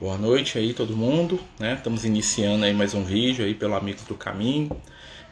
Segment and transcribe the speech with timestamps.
[0.00, 1.74] Boa noite aí todo mundo, né?
[1.74, 4.70] Estamos iniciando aí mais um vídeo aí pelo Amigos do Caminho.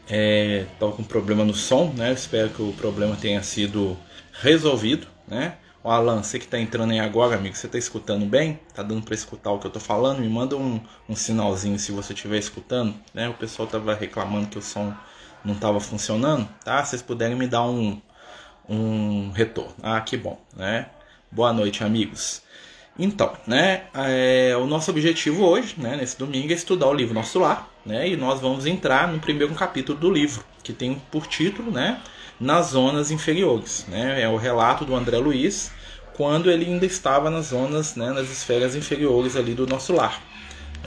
[0.07, 2.13] É, tô com problema no som, né?
[2.13, 3.97] espero que o problema tenha sido
[4.31, 5.57] resolvido, né?
[5.83, 8.61] O Alan, você que está entrando aí agora, amigo, você está escutando bem?
[8.75, 10.19] Tá dando para escutar o que eu tô falando?
[10.19, 10.79] Me manda um,
[11.09, 13.27] um sinalzinho se você estiver escutando, né?
[13.27, 14.93] O pessoal tava reclamando que o som
[15.43, 16.85] não estava funcionando, tá?
[16.85, 17.99] Se vocês puderem me dar um,
[18.69, 19.77] um retorno.
[19.83, 20.91] Ah, que bom, né?
[21.33, 22.43] Boa noite, amigos.
[22.99, 27.39] Então, né, é, o nosso objetivo hoje, né, nesse domingo, é estudar o livro Nosso
[27.39, 31.71] Lar, né, e nós vamos entrar no primeiro capítulo do livro, que tem por título,
[31.71, 32.01] né,
[32.41, 35.71] Nas Zonas Inferiores, né, é o relato do André Luiz,
[36.15, 40.21] quando ele ainda estava nas zonas, né, nas esferas inferiores ali do nosso lar,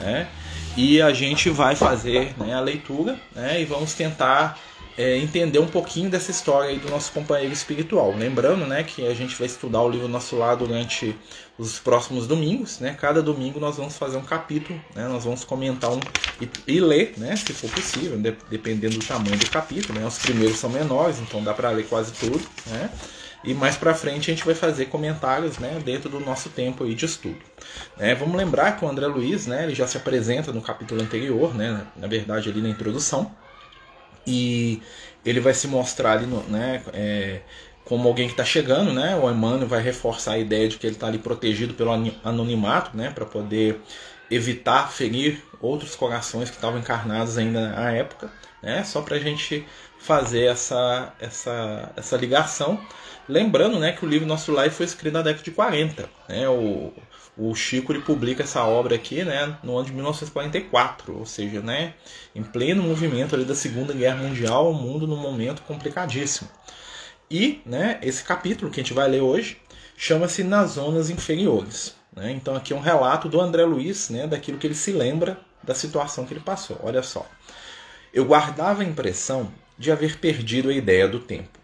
[0.01, 0.27] né,
[0.75, 4.59] e a gente vai fazer né, a leitura, né, e vamos tentar
[4.97, 8.13] é, entender um pouquinho dessa história do nosso companheiro espiritual.
[8.15, 11.15] Lembrando né, que a gente vai estudar o livro Nosso Lar durante
[11.57, 12.79] os próximos domingos.
[12.79, 12.95] Né?
[12.99, 15.07] Cada domingo nós vamos fazer um capítulo, né?
[15.07, 15.99] nós vamos comentar um
[16.41, 19.99] e, e ler, né, se for possível, de, dependendo do tamanho do capítulo.
[19.99, 20.05] Né?
[20.05, 22.41] Os primeiros são menores, então dá para ler quase tudo.
[22.67, 22.89] Né?
[23.43, 26.93] E mais para frente a gente vai fazer comentários né, dentro do nosso tempo aí
[26.93, 27.39] de estudo.
[27.97, 31.55] É, vamos lembrar que o André Luiz né, ele já se apresenta no capítulo anterior,
[31.55, 33.31] né, na verdade ali na introdução
[34.25, 34.81] e
[35.25, 37.41] ele vai se mostrar ali, no, né, é,
[37.85, 39.15] como alguém que está chegando, né?
[39.15, 41.91] O Emmanuel vai reforçar a ideia de que ele está ali protegido pelo
[42.23, 43.81] anonimato, né, para poder
[44.29, 48.83] evitar ferir outros corações que estavam encarnados ainda na época, né?
[48.83, 49.65] Só para a gente
[49.99, 52.79] fazer essa, essa, essa ligação.
[53.31, 56.09] Lembrando né, que o livro Nosso Lar foi escrito na década de 40.
[56.27, 56.49] Né?
[56.49, 56.91] O,
[57.37, 61.93] o Chico ele publica essa obra aqui né, no ano de 1944, ou seja, né,
[62.35, 66.49] em pleno movimento ali da Segunda Guerra Mundial, o mundo num momento complicadíssimo.
[67.29, 69.57] E né, esse capítulo que a gente vai ler hoje
[69.95, 71.95] chama-se Nas Zonas Inferiores.
[72.13, 72.33] Né?
[72.33, 75.73] Então aqui é um relato do André Luiz, né, daquilo que ele se lembra da
[75.73, 76.77] situação que ele passou.
[76.83, 77.25] Olha só.
[78.13, 81.60] Eu guardava a impressão de haver perdido a ideia do tempo.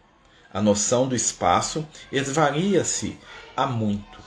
[0.58, 3.16] A noção do espaço esvaria-se
[3.56, 4.18] há muito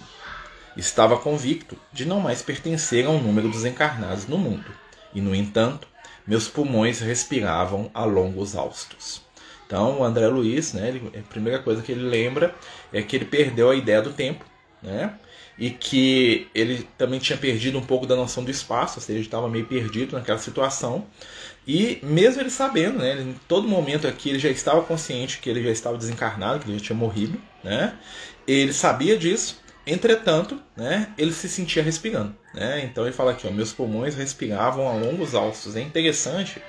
[0.76, 4.70] Estava convicto de não mais pertencer a um número dos encarnados no mundo,
[5.12, 5.88] e, no entanto,
[6.24, 9.22] meus pulmões respiravam a longos haustos.
[9.66, 12.54] Então, o André Luiz, né, ele, a primeira coisa que ele lembra
[12.92, 14.44] é que ele perdeu a ideia do tempo,
[14.80, 15.12] né,
[15.58, 19.48] e que ele também tinha perdido um pouco da noção do espaço, ou seja, estava
[19.48, 21.08] meio perdido naquela situação.
[21.66, 25.48] E mesmo ele sabendo, né, ele, em todo momento aqui ele já estava consciente que
[25.48, 27.94] ele já estava desencarnado, que ele já tinha morrido, né?
[28.46, 32.34] Ele sabia disso, Entretanto, né, ele se sentia respirando.
[32.54, 32.84] Né?
[32.84, 35.74] Então ele fala aqui, ó, meus pulmões respiravam a longos alços.
[35.74, 36.62] É interessante,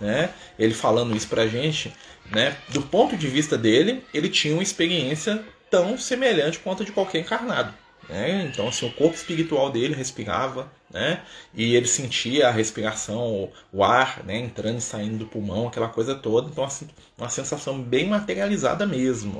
[0.00, 1.92] né, ele falando isso pra gente,
[2.30, 6.92] né, do ponto de vista dele, ele tinha uma experiência tão semelhante quanto a de
[6.92, 7.72] qualquer encarnado.
[8.08, 8.48] Né?
[8.52, 11.22] Então, assim, o corpo espiritual dele respirava, né?
[11.54, 14.38] E ele sentia a respiração, o ar, né?
[14.38, 16.48] Entrando e saindo do pulmão, aquela coisa toda.
[16.48, 19.38] Então, assim, uma sensação bem materializada mesmo.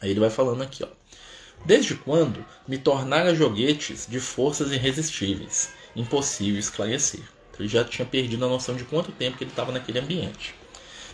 [0.00, 0.88] Aí ele vai falando aqui, ó.
[1.64, 7.22] Desde quando me tornara joguetes de forças irresistíveis, impossível esclarecer.
[7.58, 10.54] Ele já tinha perdido a noção de quanto tempo que ele estava naquele ambiente.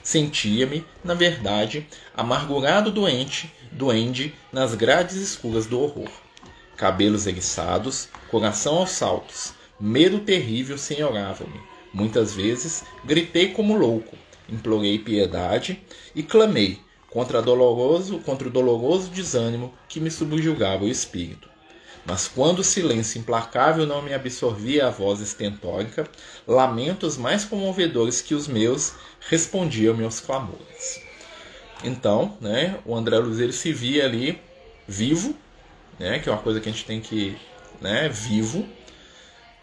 [0.03, 1.87] Sentia-me, na verdade,
[2.17, 6.09] amargurado doente, doente nas grades escuras do horror.
[6.79, 11.61] Cabelos eriçados, coração aos saltos, medo terrível senhorava-me.
[11.93, 14.17] Muitas vezes gritei como louco,
[14.49, 15.83] implorei piedade
[16.15, 16.79] e clamei,
[17.11, 21.49] contra, doloroso, contra o doloroso desânimo que me subjugava o espírito.
[22.07, 26.09] Mas quando o silêncio implacável não me absorvia a voz estentórica,
[26.47, 28.95] lamentos mais comovedores que os meus
[29.29, 31.03] respondiam meus clamores.
[31.83, 34.41] Então, né, o André Luiz se via ali
[34.87, 35.35] vivo,
[35.99, 37.37] né, que é uma coisa que a gente tem que,
[37.81, 38.67] né, vivo,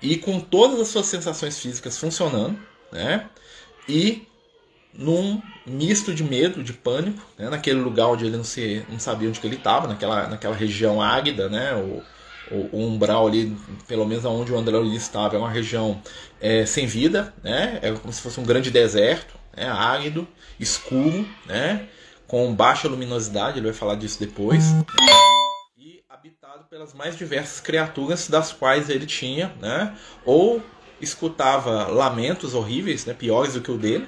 [0.01, 2.59] e com todas as suas sensações físicas funcionando,
[2.91, 3.27] né,
[3.87, 4.27] e
[4.97, 7.49] num misto de medo, de pânico, né?
[7.49, 11.01] naquele lugar onde ele não, se, não sabia onde que ele estava, naquela, naquela região
[11.01, 11.73] águida, né?
[11.73, 12.01] o,
[12.53, 13.55] o, o, umbral ali,
[13.87, 16.01] pelo menos onde o André Luiz estava, é uma região
[16.39, 17.79] é, sem vida, né?
[17.81, 19.67] é como se fosse um grande deserto, né?
[19.67, 20.27] árido,
[20.59, 21.87] escuro, né?
[22.27, 24.63] com baixa luminosidade, ele vai falar disso depois,
[26.75, 29.95] pelas mais diversas criaturas das quais ele tinha, né?
[30.25, 30.61] ou
[30.99, 33.13] escutava lamentos horríveis, né?
[33.13, 34.05] piores do que o dele,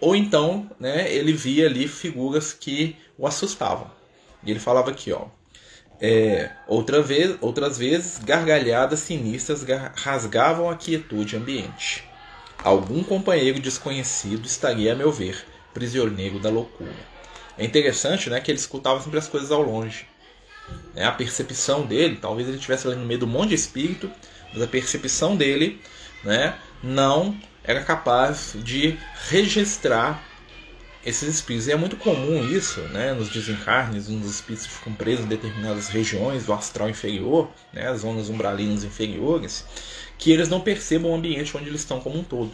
[0.00, 3.90] ou então, né, ele via ali figuras que o assustavam.
[4.42, 5.26] E ele falava aqui, ó.
[6.00, 9.62] É, outra vez, outras vezes, gargalhadas sinistras
[9.94, 12.08] rasgavam a quietude ambiente.
[12.64, 15.44] Algum companheiro desconhecido estaria, a meu ver,
[15.74, 17.06] prisioneiro da loucura.
[17.58, 20.06] É interessante né, que ele escutava sempre as coisas ao longe.
[20.94, 21.04] Né?
[21.04, 24.10] A percepção dele, talvez ele estivesse ali no meio do monte de espírito,
[24.52, 25.80] mas a percepção dele
[26.24, 28.96] né, não era capaz de
[29.28, 30.24] registrar
[31.04, 31.68] esses espíritos.
[31.68, 35.88] E é muito comum isso né, nos desencarnes, nos espíritos que ficam presos em determinadas
[35.88, 39.64] regiões do astral inferior, né, as zonas umbralinas inferiores,
[40.18, 42.52] que eles não percebam o ambiente onde eles estão como um todo.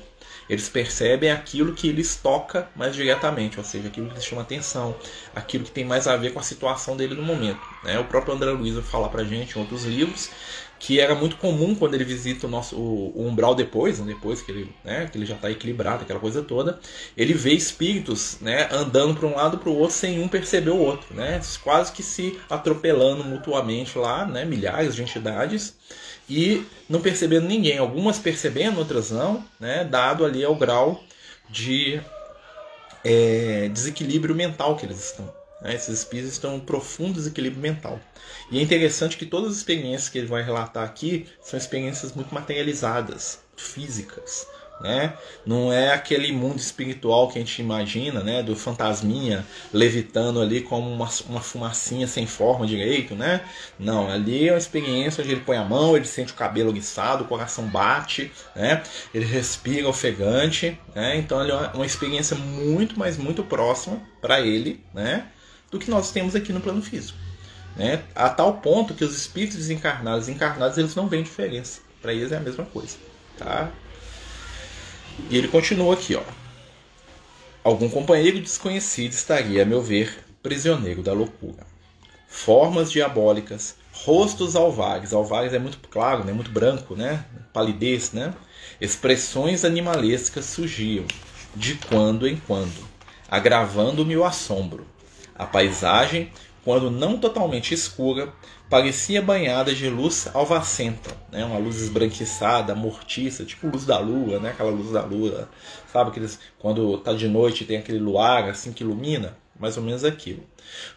[0.48, 4.94] Eles percebem aquilo que lhes toca mais diretamente, ou seja, aquilo que lhes chama atenção,
[5.34, 7.60] aquilo que tem mais a ver com a situação dele no momento.
[7.82, 7.98] Né?
[7.98, 10.30] O próprio André Luiz vai falar pra gente em outros livros
[10.78, 14.42] que era muito comum quando ele visita o nosso o, o umbral depois, né, depois
[14.42, 16.78] que ele, né, que ele já está equilibrado, aquela coisa toda,
[17.16, 20.76] ele vê espíritos, né, andando para um lado para o outro sem um perceber o
[20.76, 25.74] outro, né, quase que se atropelando mutuamente lá, né, milhares de entidades
[26.28, 31.02] e não percebendo ninguém, algumas percebendo, outras não, né, dado ali ao grau
[31.50, 32.00] de
[33.04, 35.32] é, desequilíbrio mental que eles estão.
[35.60, 35.74] Né?
[35.74, 38.00] Esses espíritos estão em profundo desequilíbrio mental.
[38.50, 42.34] E é interessante que todas as experiências que ele vai relatar aqui são experiências muito
[42.34, 44.46] materializadas, físicas.
[44.80, 45.14] Né?
[45.46, 48.42] Não é aquele mundo espiritual que a gente imagina, né?
[48.42, 53.40] Do fantasminha levitando ali como uma, uma fumacinha sem forma direito, né?
[53.78, 57.24] Não, ali é uma experiência onde ele põe a mão, ele sente o cabelo guiçado,
[57.24, 58.82] o coração bate, né?
[59.14, 61.16] Ele respira ofegante, né?
[61.16, 65.28] Então ele é uma experiência muito, mas muito próxima para ele, né?
[65.70, 67.16] Do que nós temos aqui no plano físico.
[67.76, 68.02] Né?
[68.14, 71.80] A tal ponto que os espíritos desencarnados e encarnados eles não veem diferença.
[72.00, 72.96] Para eles é a mesma coisa.
[73.36, 73.70] Tá?
[75.30, 76.14] E ele continua aqui.
[76.14, 76.22] Ó.
[77.62, 81.66] Algum companheiro desconhecido estaria, a meu ver, prisioneiro da loucura.
[82.28, 85.12] Formas diabólicas, rostos alvares.
[85.12, 86.32] Alvares é muito claro, né?
[86.32, 87.24] muito branco, né?
[87.52, 88.12] palidez.
[88.12, 88.34] Né?
[88.80, 91.06] Expressões animalescas surgiam,
[91.54, 92.86] de quando em quando,
[93.30, 94.86] agravando-me o assombro.
[95.34, 96.30] A paisagem
[96.64, 98.32] quando não totalmente escura,
[98.70, 101.44] parecia banhada de luz alvacenta, né?
[101.44, 104.50] uma luz esbranquiçada, mortiça, tipo luz da lua, né?
[104.50, 105.48] aquela luz da lua,
[105.92, 106.10] sabe?
[106.10, 110.42] Aqueles, quando está de noite tem aquele luar assim que ilumina, mais ou menos aquilo.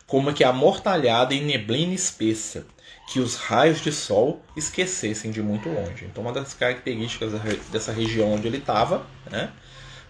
[0.08, 2.66] Como que amortalhada em neblina espessa,
[3.08, 6.06] que os raios de sol esquecessem de muito longe.
[6.06, 7.34] Então, uma das características
[7.72, 9.52] dessa região onde ele estava, né?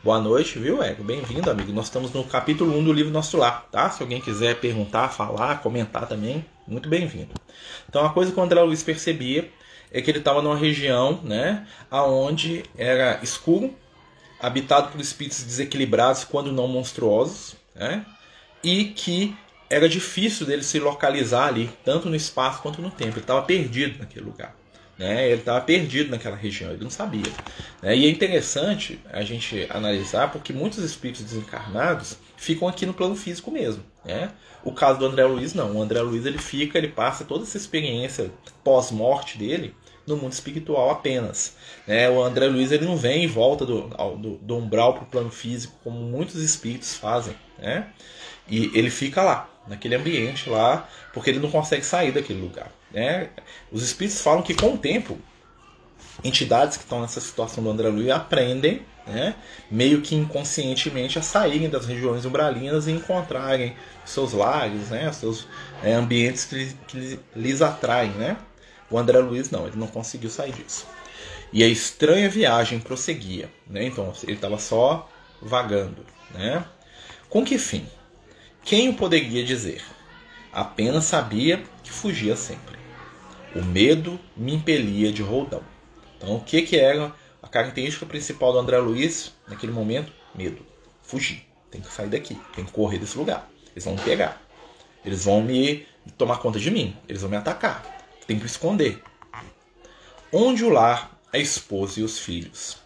[0.08, 1.04] Boa noite, viu, Ego?
[1.04, 1.74] Bem-vindo, amigo.
[1.74, 3.90] Nós estamos no capítulo 1 do livro Nosso Lar, tá?
[3.90, 7.32] Se alguém quiser perguntar, falar, comentar também, muito bem-vindo.
[7.90, 9.52] Então, a coisa que o André Luiz percebia
[9.92, 13.76] é que ele estava numa região, né, aonde era escuro,
[14.40, 18.06] habitado por espíritos desequilibrados, quando não monstruosos, né?
[18.64, 19.36] E que
[19.70, 23.16] era difícil dele se localizar ali, tanto no espaço quanto no tempo.
[23.16, 24.56] Ele estava perdido naquele lugar.
[24.98, 25.30] Né?
[25.30, 27.32] Ele estava perdido naquela região, ele não sabia.
[27.82, 27.96] Né?
[27.96, 33.52] E é interessante a gente analisar porque muitos espíritos desencarnados ficam aqui no plano físico
[33.52, 33.84] mesmo.
[34.04, 34.32] Né?
[34.64, 35.76] O caso do André Luiz não.
[35.76, 38.32] O André Luiz ele fica, ele passa toda essa experiência
[38.64, 39.76] pós-morte dele
[40.08, 41.56] no mundo espiritual apenas.
[41.86, 42.10] Né?
[42.10, 45.30] O André Luiz ele não vem e volta do, do, do umbral para o plano
[45.30, 47.36] físico como muitos espíritos fazem.
[47.60, 47.88] Né?
[48.50, 52.72] E ele fica lá, naquele ambiente lá, porque ele não consegue sair daquele lugar.
[52.98, 53.30] Né?
[53.72, 55.20] Os espíritos falam que com o tempo,
[56.24, 59.36] entidades que estão nessa situação do André Luiz aprendem, né,
[59.70, 65.48] meio que inconscientemente, a saírem das regiões umbralinas e encontrarem seus lares, né, seus
[65.84, 68.10] é, ambientes que, que lhes atraem.
[68.14, 68.36] Né?
[68.90, 70.88] O André Luiz não, ele não conseguiu sair disso.
[71.54, 73.48] E a estranha viagem prosseguia.
[73.68, 73.86] Né?
[73.86, 75.08] Então ele estava só
[75.40, 76.04] vagando.
[76.34, 76.66] Né?
[77.30, 77.86] Com que fim?
[78.64, 79.84] Quem o poderia dizer?
[80.52, 82.77] Apenas sabia que fugia sempre.
[83.56, 85.64] O medo me impelia de roldão.
[86.18, 90.12] Então, o que, que era a característica principal do André Luiz naquele momento?
[90.36, 90.66] Medo.
[91.02, 91.44] Fugir.
[91.72, 92.38] Tem que sair daqui.
[92.56, 93.50] Tem que correr desse lugar.
[93.72, 94.42] Eles vão me pegar.
[95.06, 95.86] Eles vão me
[96.18, 96.96] tomar conta de mim.
[97.08, 97.84] Eles vão me atacar.
[98.26, 99.02] Tem que esconder.
[100.32, 102.78] Onde o lar, a esposa e os filhos.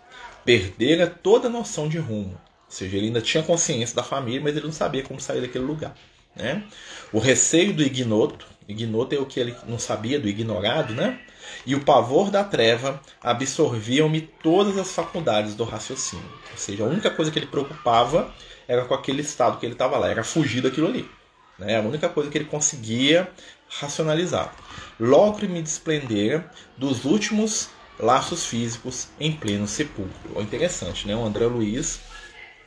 [0.46, 2.40] Perdera toda a noção de rumo.
[2.66, 5.66] Ou seja, ele ainda tinha consciência da família, mas ele não sabia como sair daquele
[5.66, 5.96] lugar.
[6.36, 6.64] Né?
[7.12, 11.20] O receio do ignoto, ignoto é o que ele não sabia, do ignorado, né?
[11.66, 16.26] E o pavor da treva absorviam-me todas as faculdades do raciocínio.
[16.52, 18.34] Ou seja, a única coisa que ele preocupava
[18.68, 21.10] era com aquele estado que ele estava lá, era fugir daquilo ali.
[21.60, 21.78] Né?
[21.78, 23.30] A única coisa que ele conseguia
[23.68, 24.54] racionalizar.
[25.00, 26.46] Logo me desprender
[26.78, 30.38] dos últimos laços físicos em pleno sepulcro.
[30.38, 31.16] É interessante, né?
[31.16, 32.02] O André Luiz,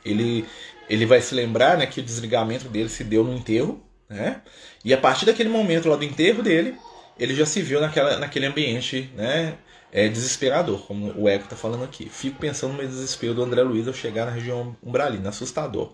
[0.03, 0.45] ele
[0.87, 4.41] ele vai se lembrar né, que o desligamento dele se deu no enterro, né?
[4.83, 6.75] E a partir daquele momento lá do enterro dele,
[7.17, 9.55] ele já se viu naquela, naquele ambiente né,
[9.91, 12.09] é, desesperador, como o Eco está falando aqui.
[12.09, 15.93] Fico pensando no desespero do André Luiz ao chegar na região umbralina, assustador.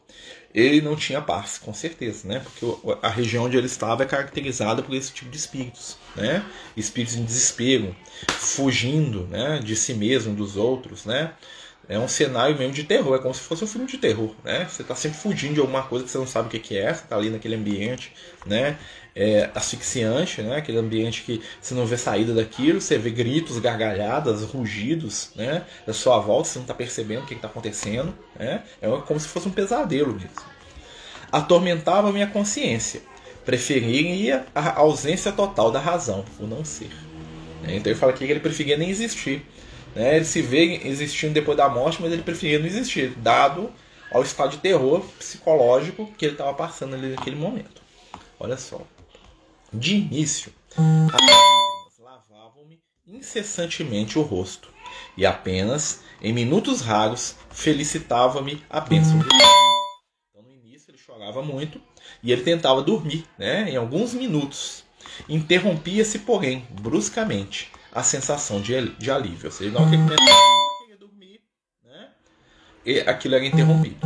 [0.54, 2.40] Ele não tinha paz, com certeza, né?
[2.44, 2.66] Porque
[3.02, 6.44] a região onde ele estava é caracterizada por esse tipo de espíritos, né?
[6.76, 7.96] Espíritos em desespero,
[8.28, 9.60] fugindo, né?
[9.64, 11.34] De si mesmo, dos outros, né?
[11.92, 14.66] É um cenário mesmo de terror, é como se fosse um filme de terror, né?
[14.70, 17.04] Você está sempre fugindo de alguma coisa que você não sabe o que é, você
[17.04, 18.14] está ali naquele ambiente,
[18.46, 18.78] né?
[19.14, 20.56] É, asfixiante, né?
[20.56, 25.66] Aquele ambiente que você não vê saída daquilo, você vê gritos, gargalhadas, rugidos, né?
[25.86, 28.64] Da sua volta, você não está percebendo o que está acontecendo, né?
[28.82, 30.30] É como se fosse um pesadelo mesmo.
[31.30, 33.02] Atormentava minha consciência.
[33.44, 36.90] Preferia a ausência total da razão, o não ser.
[37.64, 39.46] Então ele fala que ele preferia nem existir
[39.96, 40.18] né?
[40.18, 43.72] Ele se vê existindo depois da morte, mas ele preferia não existir, dado
[44.12, 47.82] ao estado de terror psicológico que ele estava passando ali naquele momento.
[48.40, 48.82] Olha só.
[49.74, 54.70] De início, as lavavam-me incessantemente o rosto,
[55.16, 59.42] e apenas, em minutos raros, felicitava-me a bênção de Deus.
[60.30, 61.82] Então, no início, ele chorava muito
[62.22, 63.70] e ele tentava dormir, né?
[63.70, 64.84] em alguns minutos.
[65.30, 69.46] Interrompia-se, porém, bruscamente a sensação de, de alívio.
[69.46, 71.42] Ou seja, na hora que ele queria dormir,
[71.84, 72.08] né,
[72.86, 74.00] e aquilo era interrompido.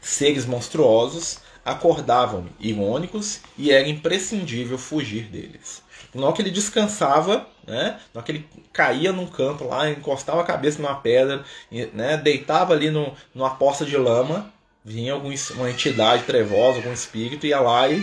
[0.00, 5.82] Seres monstruosos acordavam-me irônicos e era imprescindível fugir deles.
[6.14, 10.40] Na hora que ele descansava, né, na hora que ele caía num canto lá, encostava
[10.40, 11.44] a cabeça numa pedra,
[11.92, 14.50] né, deitava ali no, numa poça de lama,
[14.82, 18.02] vinha algum, uma entidade trevosa, algum espírito, ia lá e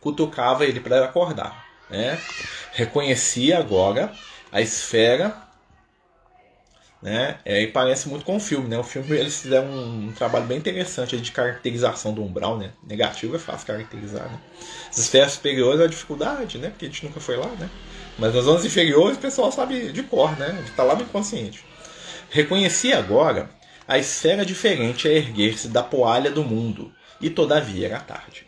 [0.00, 1.63] cutucava ele para acordar
[1.96, 2.20] né?
[2.72, 4.12] reconhecia agora
[4.50, 5.44] a esfera
[7.04, 7.36] né?
[7.44, 8.78] É, e parece muito com o filme, né?
[8.78, 12.70] O filme eles fizeram um, um trabalho bem interessante de caracterização do umbral, né?
[12.82, 14.40] Negativo é fácil caracterizar, né?
[14.88, 16.70] As esferas superiores é a dificuldade, né?
[16.70, 17.68] Porque a gente nunca foi lá, né?
[18.18, 20.58] Mas nas zonas inferiores o pessoal sabe de cor, né?
[20.66, 21.62] Está lá no inconsciente.
[22.30, 23.50] Reconhecia agora
[23.86, 28.43] a esfera diferente a erguer-se da poalha do mundo, e todavia era tarde.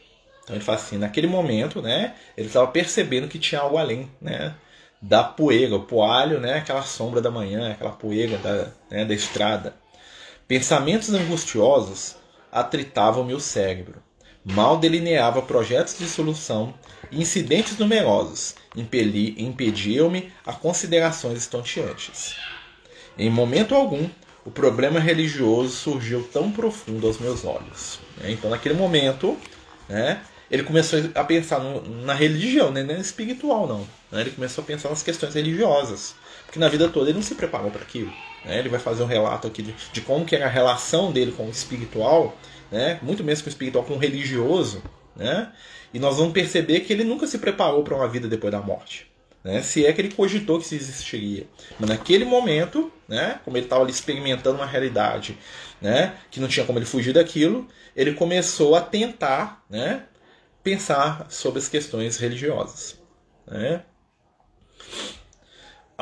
[0.46, 4.54] Então ele fala assim, naquele momento, né, ele estava percebendo que tinha algo além, né,
[5.02, 9.74] da poeira, o poalho, né, aquela sombra da manhã, aquela poeira da, né, da estrada.
[10.46, 12.14] Pensamentos angustiosos
[12.52, 14.00] atritavam meu cérebro.
[14.44, 16.72] Mal delineava projetos de solução
[17.10, 22.36] e incidentes numerosos impediam-me a considerações estonteantes.
[23.18, 24.08] Em momento algum,
[24.44, 27.98] o problema religioso surgiu tão profundo aos meus olhos.
[28.22, 29.36] Então, naquele momento,
[29.88, 32.82] né, ele começou a pensar no, na religião, né?
[32.82, 33.80] não espiritual não.
[34.10, 34.22] Né?
[34.22, 37.70] Ele começou a pensar nas questões religiosas, porque na vida toda ele não se preparou
[37.70, 38.12] para aquilo.
[38.44, 38.58] Né?
[38.58, 41.46] Ele vai fazer um relato aqui de, de, como que era a relação dele com
[41.46, 42.36] o espiritual,
[42.70, 42.98] né?
[43.02, 44.82] muito mesmo com o espiritual, com o religioso,
[45.16, 45.52] né?
[45.92, 49.10] e nós vamos perceber que ele nunca se preparou para uma vida depois da morte.
[49.42, 49.62] Né?
[49.62, 51.46] Se é que ele cogitou que isso existiria.
[51.78, 53.40] Mas naquele momento, né?
[53.44, 55.38] como ele estava ali experimentando uma realidade
[55.80, 56.14] né?
[56.30, 60.02] que não tinha como ele fugir daquilo, ele começou a tentar né?
[60.66, 62.98] Pensar sobre as questões religiosas.
[63.46, 63.84] Né?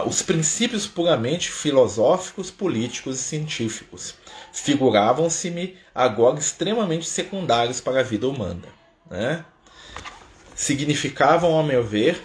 [0.06, 4.14] Os princípios puramente filosóficos, políticos e científicos
[4.54, 8.62] figuravam-se-me agora extremamente secundários para a vida humana.
[9.10, 9.44] Né?
[10.54, 12.22] Significavam, ao meu ver,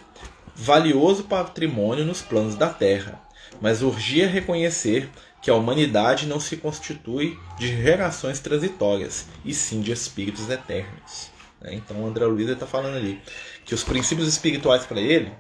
[0.56, 3.22] valioso patrimônio nos planos da Terra,
[3.60, 5.10] mas urgia reconhecer
[5.42, 11.29] que a humanidade não se constitui de gerações transitórias, e sim de espíritos eternos.
[11.62, 11.76] Né?
[11.76, 13.22] Então o André Luiz está falando ali
[13.66, 15.32] que os princípios espirituais para ele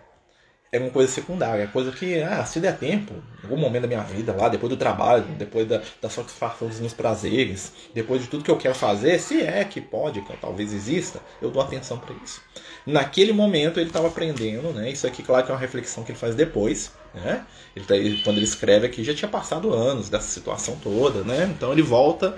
[0.71, 3.87] é uma coisa secundária, é coisa que, ah, se der tempo, em algum momento da
[3.87, 8.27] minha vida, lá, depois do trabalho, depois da, da satisfação dos meus prazeres, depois de
[8.27, 11.97] tudo que eu quero fazer, se é que pode, que talvez exista, eu dou atenção
[11.97, 12.41] para isso.
[12.85, 14.91] Naquele momento ele estava aprendendo, né?
[14.91, 17.45] Isso aqui, claro, que é uma reflexão que ele faz depois, né?
[17.75, 21.51] Ele tá, quando ele escreve aqui, já tinha passado anos dessa situação toda, né?
[21.55, 22.37] Então ele volta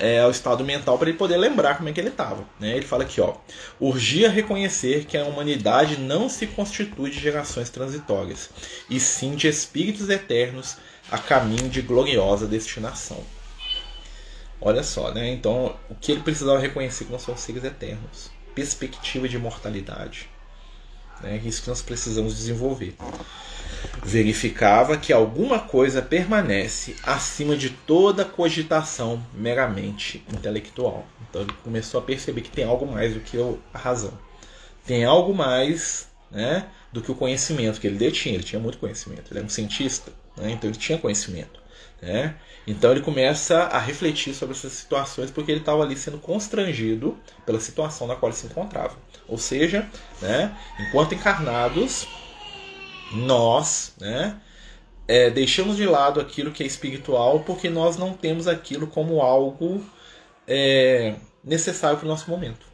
[0.00, 2.44] é, ao estado mental para ele poder lembrar como é que ele estava.
[2.58, 2.76] Né?
[2.76, 3.34] Ele fala aqui, ó,
[3.78, 8.48] urgia reconhecer que a humanidade não se constitui de gerações transitórias,
[8.88, 10.78] e sim de espíritos eternos
[11.10, 13.22] a caminho de gloriosa destinação.
[14.60, 15.30] Olha só, né?
[15.30, 20.28] Então, o que ele precisava reconhecer que nós somos seres eternos, perspectiva de imortalidade.
[21.22, 21.40] Né?
[21.44, 22.94] Isso que nós precisamos desenvolver
[24.02, 31.06] verificava que alguma coisa permanece acima de toda cogitação meramente intelectual.
[31.28, 33.36] Então ele começou a perceber que tem algo mais do que
[33.72, 34.12] a razão.
[34.86, 38.34] Tem algo mais né, do que o conhecimento que ele detinha.
[38.34, 39.30] Ele tinha muito conhecimento.
[39.30, 41.60] Ele era um cientista, né, então ele tinha conhecimento.
[42.00, 42.34] Né?
[42.66, 47.60] Então ele começa a refletir sobre essas situações porque ele estava ali sendo constrangido pela
[47.60, 48.96] situação na qual ele se encontrava.
[49.28, 49.88] Ou seja,
[50.20, 52.06] né, enquanto encarnados,
[53.12, 54.40] nós né,
[55.06, 59.84] é, deixamos de lado aquilo que é espiritual porque nós não temos aquilo como algo
[60.46, 61.14] é,
[61.44, 62.70] necessário para o nosso momento.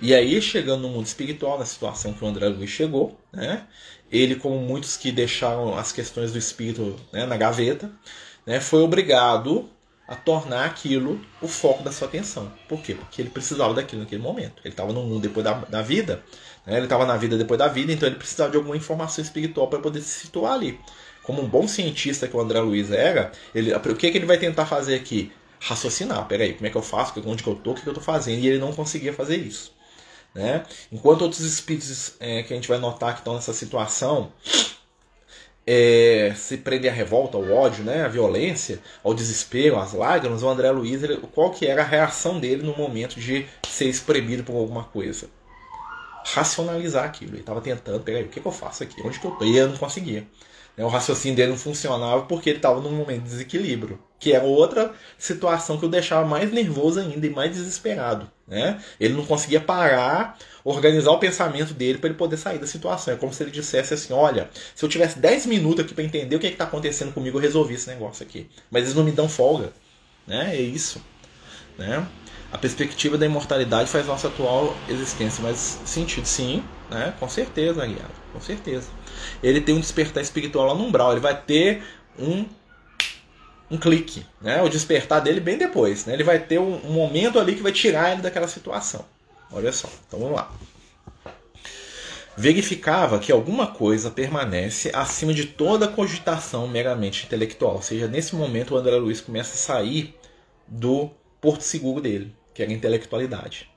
[0.00, 3.66] E aí, chegando no mundo espiritual, na situação que o André Luiz chegou, né,
[4.10, 7.90] ele, como muitos que deixaram as questões do espírito né, na gaveta,
[8.44, 9.68] né, foi obrigado
[10.06, 12.52] a tornar aquilo o foco da sua atenção.
[12.68, 12.94] Por quê?
[12.94, 14.60] Porque ele precisava daquilo naquele momento.
[14.62, 16.22] Ele estava no mundo depois da, da vida,
[16.66, 19.68] né, ele estava na vida depois da vida, então ele precisava de alguma informação espiritual
[19.68, 20.78] para poder se situar ali.
[21.22, 24.38] Como um bom cientista que o André Luiz era, ele, o que, que ele vai
[24.38, 25.32] tentar fazer aqui?
[25.60, 26.26] Raciocinar.
[26.26, 27.14] Peraí, como é que eu faço?
[27.24, 27.72] Onde que eu estou?
[27.72, 28.38] O que, que eu estou fazendo?
[28.40, 29.72] E ele não conseguia fazer isso.
[30.34, 30.64] Né?
[30.92, 34.32] Enquanto outros espíritos é, que a gente vai notar que estão nessa situação
[35.66, 40.48] é, se prendem à revolta, ao ódio, né, à violência, ao desespero, às lágrimas, o
[40.48, 44.56] André Luiz, ele, qual que era a reação dele no momento de ser espremido por
[44.56, 45.28] alguma coisa?
[46.24, 47.32] Racionalizar aquilo.
[47.32, 49.00] Ele estava tentando, peraí, o que, que eu faço aqui?
[49.04, 49.46] Onde que eu estou?
[49.46, 50.26] E ele não conseguia.
[50.76, 50.84] Né?
[50.84, 54.92] O raciocínio dele não funcionava porque ele estava num momento de desequilíbrio, que era outra
[55.18, 58.30] situação que o deixava mais nervoso ainda e mais desesperado.
[58.46, 58.80] Né?
[58.98, 63.14] Ele não conseguia parar, organizar o pensamento dele para ele poder sair da situação.
[63.14, 66.36] É como se ele dissesse assim: Olha, se eu tivesse 10 minutos aqui para entender
[66.36, 68.48] o que está acontecendo comigo, eu resolvi esse negócio aqui.
[68.70, 69.72] Mas eles não me dão folga.
[70.26, 70.56] Né?
[70.56, 71.00] É isso.
[71.78, 72.06] Né?
[72.54, 77.12] A perspectiva da imortalidade faz nossa atual existência mais sentido, sim, né?
[77.18, 78.86] com certeza, Guilherme, com certeza
[79.42, 81.12] ele tem um despertar espiritual lá no umbral.
[81.12, 81.82] Ele vai ter
[82.18, 82.46] um
[83.70, 84.62] um clique, né?
[84.62, 86.12] O despertar dele bem depois, né?
[86.12, 89.04] Ele vai ter um, um momento ali que vai tirar ele daquela situação.
[89.50, 89.88] Olha só.
[90.06, 90.52] Então vamos lá.
[92.36, 97.76] Verificava que alguma coisa permanece acima de toda cogitação meramente intelectual.
[97.76, 100.14] Ou seja, nesse momento o André Luiz começa a sair
[100.68, 103.68] do porto seguro dele, que era a intelectualidade.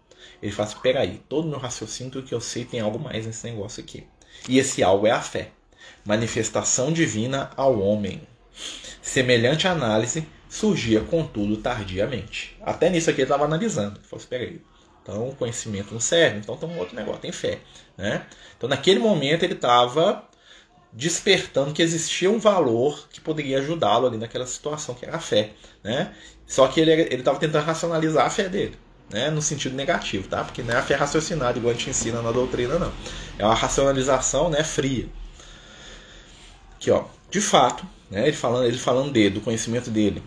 [0.42, 3.84] Ele fala assim, peraí, todo meu raciocínio, que eu sei, tem algo mais nesse negócio
[3.84, 4.06] aqui.
[4.48, 5.50] E esse algo é a fé,
[6.06, 8.22] manifestação divina ao homem.
[9.02, 12.58] Semelhante análise surgia, contudo, tardiamente.
[12.62, 13.98] Até nisso aqui ele estava analisando.
[13.98, 14.62] Ele falou assim, peraí,
[15.02, 17.60] então o conhecimento não serve, então tem um outro negócio, tem fé.
[17.98, 18.26] Né?
[18.58, 20.28] Então naquele momento ele estava
[20.92, 25.52] despertando que existia um valor que poderia ajudá-lo ali naquela situação, que era a fé.
[25.84, 26.14] Né?
[26.48, 28.78] Só que ele estava tentando racionalizar a fé dele
[29.10, 30.44] né, no sentido negativo, tá?
[30.44, 32.92] Porque não é a fé raciocinada igual a gente ensina na doutrina, não.
[33.38, 35.08] É uma racionalização né, fria.
[36.76, 37.06] Aqui, ó.
[37.30, 40.24] De fato, né, ele, falando, ele falando dele, do conhecimento dele,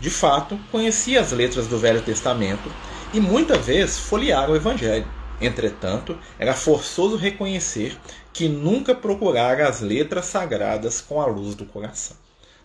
[0.00, 2.70] de fato, conhecia as letras do Velho Testamento
[3.12, 5.06] e muitas vezes folheara o Evangelho.
[5.40, 7.98] Entretanto, era forçoso reconhecer
[8.32, 12.16] que nunca procurara as letras sagradas com a luz do coração.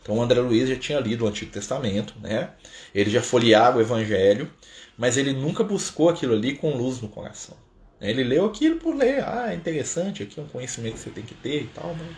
[0.10, 2.50] Então, o André Luiz já tinha lido o Antigo Testamento, né?
[2.96, 4.52] ele já folheava o Evangelho,
[4.98, 7.56] mas ele nunca buscou aquilo ali com luz no coração.
[8.02, 11.24] Ele leu aquilo por ler, ah, é interessante, aqui é um conhecimento que você tem
[11.24, 12.16] que ter e tal, né?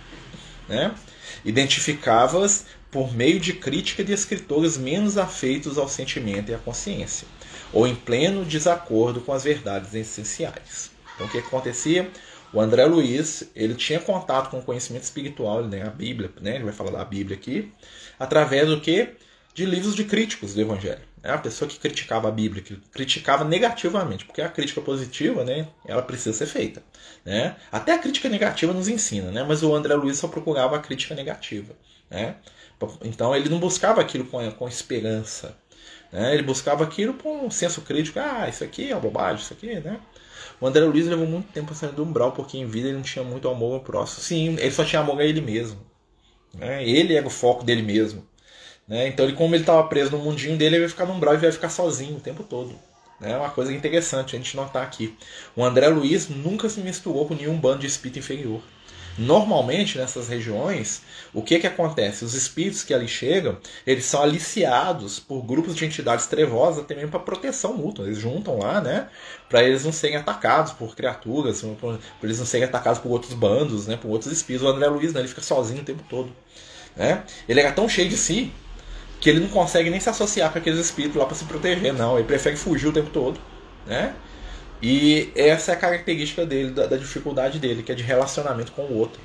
[0.69, 0.95] né?
[1.43, 7.27] Identificava-as por meio de crítica de escritores menos afeitos ao sentimento e à consciência,
[7.73, 10.91] ou em pleno desacordo com as verdades essenciais.
[11.15, 12.09] Então o que acontecia?
[12.53, 16.65] O André Luiz, ele tinha contato com o conhecimento espiritual, né, a Bíblia, né, ele
[16.65, 17.71] vai falar da Bíblia aqui,
[18.19, 19.09] através do que?
[19.53, 21.01] De livros de críticos do Evangelho.
[21.23, 25.67] É a pessoa que criticava a Bíblia, que criticava negativamente, porque a crítica positiva, né,
[25.85, 26.83] ela precisa ser feita,
[27.23, 27.55] né?
[27.71, 29.43] Até a crítica negativa nos ensina, né?
[29.43, 31.73] Mas o André Luiz só procurava a crítica negativa,
[32.09, 32.35] né?
[33.03, 35.55] Então ele não buscava aquilo com, com esperança,
[36.11, 36.33] né?
[36.33, 39.75] Ele buscava aquilo com um senso crítico, ah, isso aqui é uma bobagem, isso aqui,
[39.79, 39.99] né?
[40.61, 43.25] O André Luiz levou muito tempo saindo do umbral, porque em vida ele não tinha
[43.25, 44.21] muito amor ao próximo.
[44.21, 45.79] Sim, ele só tinha amor a ele mesmo.
[46.53, 46.87] Né?
[46.87, 48.23] Ele era o foco dele mesmo.
[48.87, 49.07] Né?
[49.07, 51.37] Então, ele, como ele estava preso no mundinho dele, ele vai ficar no umbral e
[51.37, 52.75] vai ficar sozinho o tempo todo.
[53.19, 55.15] É uma coisa interessante a gente notar aqui.
[55.55, 58.61] O André Luiz nunca se misturou com nenhum bando de espírito inferior.
[59.17, 61.01] Normalmente, nessas regiões,
[61.33, 62.23] o que, que acontece?
[62.23, 67.11] Os espíritos que ali chegam, eles são aliciados por grupos de entidades trevosas até mesmo
[67.11, 68.05] para proteção mútua.
[68.05, 69.09] Eles juntam lá, né?
[69.49, 73.87] Para eles não serem atacados por criaturas, para eles não serem atacados por outros bandos,
[73.87, 73.97] né?
[73.97, 74.67] Por outros espíritos.
[74.67, 76.31] O André Luiz, né, ele fica sozinho o tempo todo.
[76.95, 77.23] Né?
[77.47, 78.51] Ele era tão cheio de si
[79.19, 82.17] que ele não consegue nem se associar com aqueles espíritos lá para se proteger, não.
[82.17, 83.39] Ele prefere fugir o tempo todo,
[83.85, 84.15] né?
[84.81, 88.83] E essa é a característica dele, da, da dificuldade dele, que é de relacionamento com
[88.83, 89.21] o outro.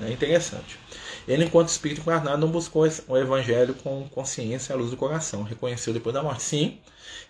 [0.00, 0.78] É interessante.
[1.26, 5.42] Ele, enquanto espírito encarnado, não buscou o evangelho com consciência à luz do coração.
[5.42, 6.42] Reconheceu depois da morte.
[6.42, 6.78] Sim,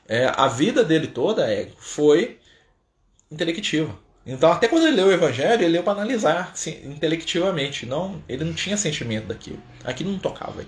[0.07, 2.38] é, a vida dele toda é, foi
[3.31, 3.98] intelectiva.
[4.24, 7.87] Então, até quando ele leu o evangelho, ele leu para analisar assim, intelectivamente.
[7.87, 9.62] Não, ele não tinha sentimento daquilo.
[9.85, 10.64] Aquilo não tocava.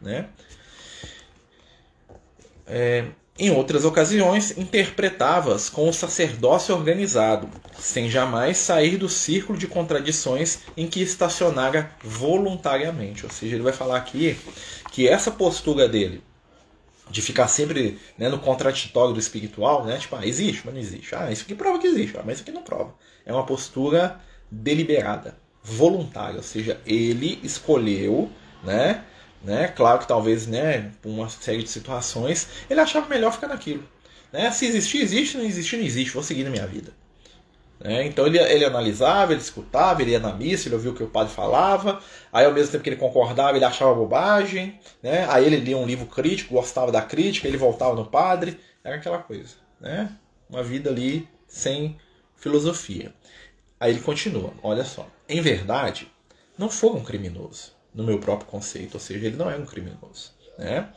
[0.00, 0.28] né?
[2.66, 3.04] É,
[3.38, 10.60] em outras ocasiões, interpretava-as com o sacerdócio organizado, sem jamais sair do círculo de contradições
[10.76, 13.26] em que estacionara voluntariamente.
[13.26, 14.38] Ou seja, ele vai falar aqui
[14.90, 16.22] que essa postura dele,
[17.10, 19.98] de ficar sempre né, no contraditório do espiritual, né?
[19.98, 21.14] Tipo, ah, existe, mas não existe.
[21.14, 22.94] Ah, isso aqui prova que existe, ah, mas isso aqui não prova.
[23.24, 24.18] É uma postura
[24.50, 28.30] deliberada, voluntária, ou seja, ele escolheu,
[28.64, 29.04] né?
[29.46, 29.68] Né?
[29.68, 33.84] Claro que talvez, né, por uma série de situações, ele achava melhor ficar naquilo.
[34.32, 34.50] Né?
[34.50, 36.92] Se existir, existe, não existir, não existe, vou seguir na minha vida.
[37.78, 38.06] Né?
[38.06, 41.06] Então ele, ele analisava, ele escutava, ele ia na missa, ele ouvia o que o
[41.06, 42.00] padre falava,
[42.32, 45.28] aí ao mesmo tempo que ele concordava, ele achava bobagem, né?
[45.30, 49.18] aí ele lia um livro crítico, gostava da crítica, ele voltava no padre, era aquela
[49.18, 49.54] coisa.
[49.80, 50.10] Né?
[50.50, 51.96] Uma vida ali sem
[52.34, 53.14] filosofia.
[53.78, 55.06] Aí ele continua, olha só.
[55.28, 56.10] Em verdade,
[56.58, 60.30] não foi um criminoso, no meu próprio conceito, ou seja, ele não é um criminoso.
[60.58, 60.88] Né?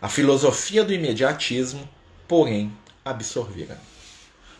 [0.00, 1.86] A filosofia do imediatismo,
[2.26, 2.72] porém,
[3.04, 3.78] absorvera.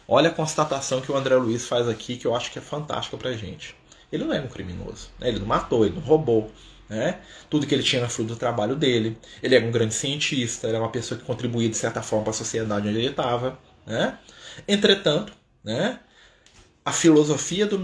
[0.07, 3.17] Olha a constatação que o André Luiz faz aqui, que eu acho que é fantástica
[3.17, 3.75] pra gente.
[4.13, 5.29] Ele não é um criminoso, né?
[5.29, 6.53] ele não matou, ele não roubou.
[6.89, 7.19] Né?
[7.51, 9.19] Tudo que ele tinha era fruto do trabalho dele.
[9.43, 12.35] Ele era um grande cientista, era uma pessoa que contribuía de certa forma para a
[12.35, 13.59] sociedade onde ele estava.
[13.85, 14.17] Né?
[14.69, 15.33] Entretanto,
[15.65, 15.99] né?
[16.87, 17.83] A filosofia do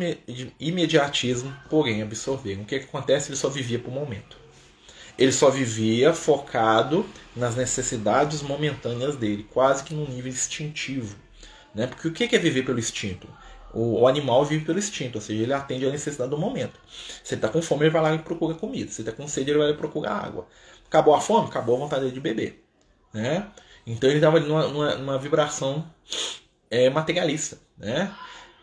[0.61, 2.63] imediatismo, porém, absorveram.
[2.63, 3.31] O que, que acontece?
[3.31, 4.37] Ele só vivia por momento.
[5.19, 11.17] Ele só vivia focado nas necessidades momentâneas dele, quase que num nível instintivo.
[11.75, 11.89] Né?
[11.89, 13.29] Porque o que é viver pelo instinto?
[13.75, 16.79] O, animal vive pelo instinto, ou seja, ele atende à necessidade do momento.
[17.25, 18.89] Se ele está com fome, ele vai lá e procura comida.
[18.93, 20.47] Se ele está com sede, ele vai lá e procura água.
[20.87, 21.49] Acabou a fome?
[21.49, 22.63] Acabou a vontade de beber.
[23.13, 23.49] Né?
[23.85, 25.91] Então ele estava numa, numa, numa, vibração
[26.71, 27.59] é, materialista.
[27.77, 28.15] Né?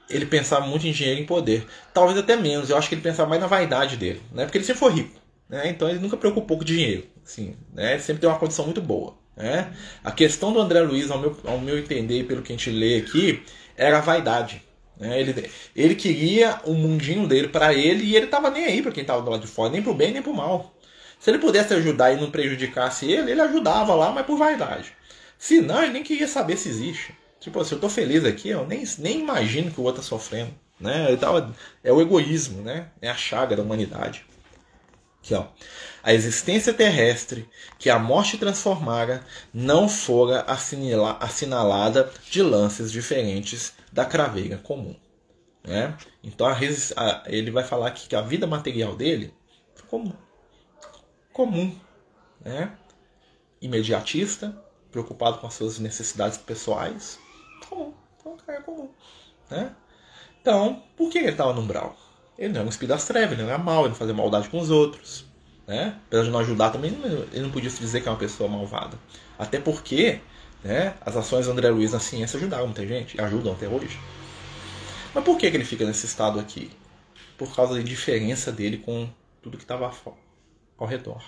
[0.10, 1.66] Ele pensava muito em dinheiro e em poder.
[1.94, 4.46] Talvez até menos, eu acho que ele pensava mais na vaidade dele, né?
[4.46, 5.70] Porque ele sempre foi rico, né?
[5.70, 7.94] Então ele nunca preocupou com dinheiro, assim, né?
[7.94, 9.72] Ele sempre tem uma condição muito boa, né?
[10.04, 12.98] A questão do André Luiz, ao meu, ao meu entender, pelo que a gente lê
[12.98, 13.44] aqui,
[13.78, 14.64] era a vaidade.
[15.00, 15.20] Né?
[15.20, 19.06] Ele, ele queria o mundinho dele para ele e ele tava nem aí para quem
[19.06, 20.76] tava do lado de fora, nem pro bem nem pro mal.
[21.20, 24.94] Se ele pudesse ajudar e não prejudicasse ele, ele ajudava lá, mas por vaidade.
[25.38, 27.14] Se não, ele nem queria saber se existe.
[27.40, 30.54] Tipo, se eu tô feliz aqui, eu nem, nem imagino que o outro tá sofrendo.
[30.80, 31.16] Né?
[31.18, 32.90] Tava, é o egoísmo, né?
[33.02, 34.26] É a chaga da humanidade.
[35.22, 35.48] Aqui, ó.
[36.02, 37.48] A existência terrestre
[37.78, 39.24] que a morte transformara
[39.54, 44.96] não fora assinala, assinalada de lances diferentes da craveira comum.
[45.64, 45.98] Né?
[46.24, 49.34] Então a, a, ele vai falar aqui que a vida material dele
[49.90, 50.14] comum.
[51.34, 51.78] Comum.
[52.40, 52.72] Né?
[53.62, 54.56] Imediatista,
[54.90, 57.20] preocupado com as suas necessidades pessoais,
[57.68, 57.94] comum.
[58.22, 58.90] Foi um cara comum.
[59.50, 59.72] Né?
[60.42, 61.96] Então, por que ele estava no umbral?
[62.38, 64.50] Ele não era um espírito das trevas, ele não era mal, ele não fazia maldade
[64.50, 65.26] com os outros.
[65.68, 65.96] Né?
[66.08, 66.92] Apesar de não ajudar também,
[67.32, 68.98] ele não podia se dizer que é uma pessoa malvada.
[69.38, 70.20] Até porque
[70.64, 74.00] né, as ações do André Luiz na ciência ajudaram muita gente, ajudam até hoje.
[75.14, 76.72] Mas por que, que ele fica nesse estado aqui?
[77.38, 79.10] Por causa da diferença dele com
[79.42, 79.92] tudo que estava
[80.78, 81.24] ao redor.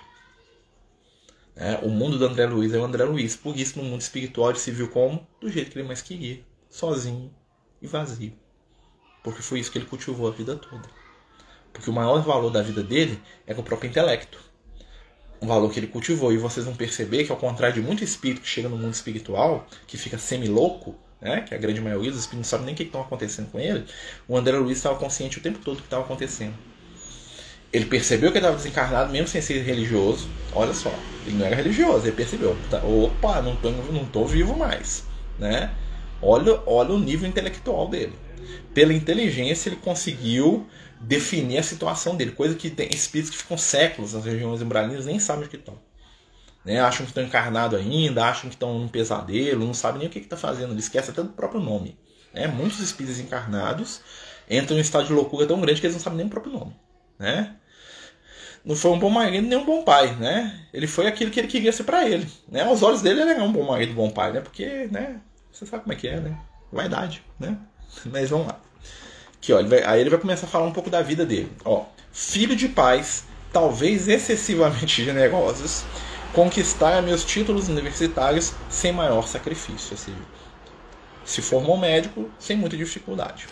[1.54, 3.36] É, o mundo do André Luiz é o André Luiz.
[3.36, 6.40] Por isso, no mundo espiritual, ele se viu como do jeito que ele mais queria,
[6.70, 7.32] sozinho
[7.80, 8.32] e vazio.
[9.22, 10.88] Porque foi isso que ele cultivou a vida toda.
[11.72, 14.38] Porque o maior valor da vida dele é o próprio intelecto.
[15.40, 16.32] Um valor que ele cultivou.
[16.32, 19.66] E vocês vão perceber que, ao contrário de muito espírito que chega no mundo espiritual,
[19.86, 22.82] que fica semi-louco, né, que a grande maioria dos espíritos não sabe nem o que
[22.82, 23.86] está acontecendo com ele,
[24.26, 26.54] o André Luiz estava consciente o tempo todo do que estava acontecendo.
[27.72, 30.28] Ele percebeu que ele estava desencarnado mesmo sem ser religioso.
[30.52, 30.92] Olha só,
[31.26, 32.56] ele não era religioso, ele percebeu.
[32.70, 35.04] Tá, opa, não tô, não tô vivo mais.
[35.38, 35.72] Né?
[36.20, 38.12] Olha, olha o nível intelectual dele.
[38.74, 40.66] Pela inteligência, ele conseguiu
[41.00, 45.18] definir a situação dele, coisa que tem espíritos que ficam séculos nas regiões umbralinas nem
[45.18, 45.78] sabem o que estão.
[46.64, 46.80] Né?
[46.80, 50.20] Acham que estão encarnados ainda, acham que estão num pesadelo, não sabem nem o que
[50.20, 51.98] está fazendo, ele esquece até do próprio nome.
[52.32, 52.46] Né?
[52.46, 54.00] Muitos espíritos encarnados
[54.48, 56.52] entram em um estado de loucura tão grande que eles não sabem nem o próprio
[56.52, 56.74] nome.
[57.18, 57.56] Né?
[58.64, 60.60] Não foi um bom marido nem um bom pai, né?
[60.72, 62.62] Ele foi aquilo que ele queria ser para ele, né?
[62.62, 64.40] Aos olhos dele ele era um bom marido, um bom pai, né?
[64.40, 65.20] Porque, né?
[65.50, 66.38] Você sabe como é que é, né?
[66.72, 67.56] Vaidade, né?
[68.06, 68.60] Mas vamos lá.
[69.34, 71.50] Aqui, ó, ele vai, aí ele vai começar a falar um pouco da vida dele.
[71.64, 75.82] Ó, filho de pais, talvez excessivamente generosos,
[76.32, 80.16] conquistar meus títulos universitários sem maior sacrifício, seja,
[81.24, 83.48] se formou médico sem muita dificuldade.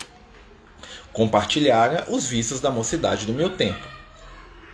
[1.11, 4.00] Compartilhara os vícios da mocidade do meu tempo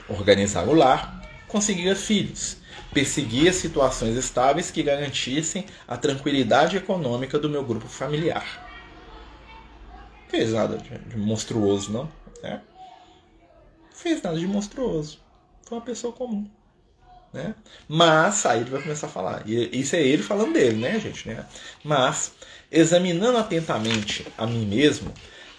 [0.09, 2.57] organizar o lar, conseguir filhos,
[2.93, 8.65] perseguir situações estáveis que garantissem a tranquilidade econômica do meu grupo familiar.
[9.93, 12.09] Não fez nada de monstruoso, não.
[12.43, 12.61] Né?
[13.93, 15.19] Fez nada de monstruoso.
[15.63, 16.49] Foi uma pessoa comum.
[17.33, 17.55] né?
[17.87, 19.43] Mas aí ele vai começar a falar.
[19.45, 21.27] E isso é ele falando dele, né, gente?
[21.27, 21.45] Né?
[21.83, 22.33] Mas,
[22.71, 25.13] examinando atentamente a mim mesmo,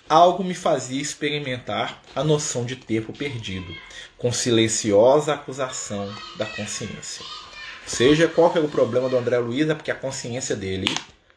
[0.09, 3.75] algo me fazia experimentar a noção de tempo perdido,
[4.17, 7.25] com silenciosa acusação da consciência.
[7.87, 10.93] Seja qual que era o problema do André Luiz, é porque a consciência dele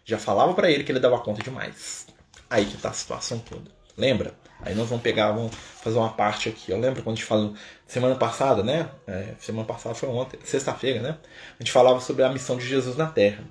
[0.05, 2.07] já falava para ele que ele dava conta demais.
[2.49, 3.71] Aí que tá a situação toda.
[3.97, 4.33] Lembra?
[4.61, 6.71] Aí nós vamos pegar, vamos fazer uma parte aqui.
[6.71, 7.53] Eu lembro quando a gente falou
[7.87, 8.89] semana passada, né?
[9.07, 11.17] É, semana passada foi ontem, sexta-feira, né?
[11.59, 13.43] A gente falava sobre a missão de Jesus na Terra.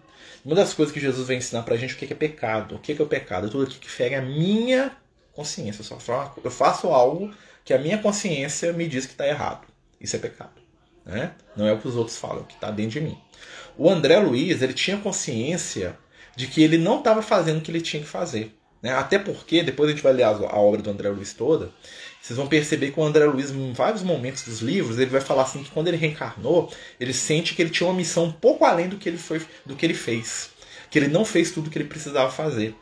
[0.45, 2.77] Uma das coisas que Jesus vem ensinar pra gente o que é pecado.
[2.77, 3.47] O que é o pecado?
[3.47, 4.93] É tudo aquilo que fere a minha
[5.41, 5.81] consciência.
[5.83, 7.33] Eu, só eu faço algo
[7.65, 9.67] que a minha consciência me diz que está errado.
[10.01, 10.53] Isso é pecado.
[11.05, 11.33] Né?
[11.57, 13.19] Não é o que os outros falam, é o que está dentro de mim.
[13.77, 15.97] O André Luiz, ele tinha consciência
[16.37, 18.55] de que ele não estava fazendo o que ele tinha que fazer.
[18.83, 18.93] Né?
[18.93, 21.71] Até porque, depois a gente vai ler a, a, obra do André Luiz toda,
[22.21, 25.43] vocês vão perceber que o André Luiz, em vários momentos dos livros, ele vai falar
[25.43, 28.89] assim que quando ele reencarnou, ele sente que ele tinha uma missão um pouco além
[28.89, 30.51] do que ele, foi, do que ele fez.
[30.91, 32.75] Que ele não fez tudo o que ele precisava fazer.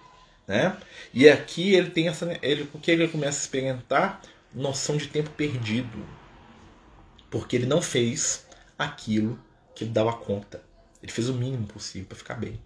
[0.48, 0.76] Né?
[1.14, 2.36] E aqui ele tem essa.
[2.42, 4.22] Ele, o que ele começa a experimentar?
[4.52, 6.04] Noção de tempo perdido.
[7.30, 9.38] Porque ele não fez aquilo
[9.74, 10.62] que ele dava conta.
[11.00, 12.58] Ele fez o mínimo possível para ficar bem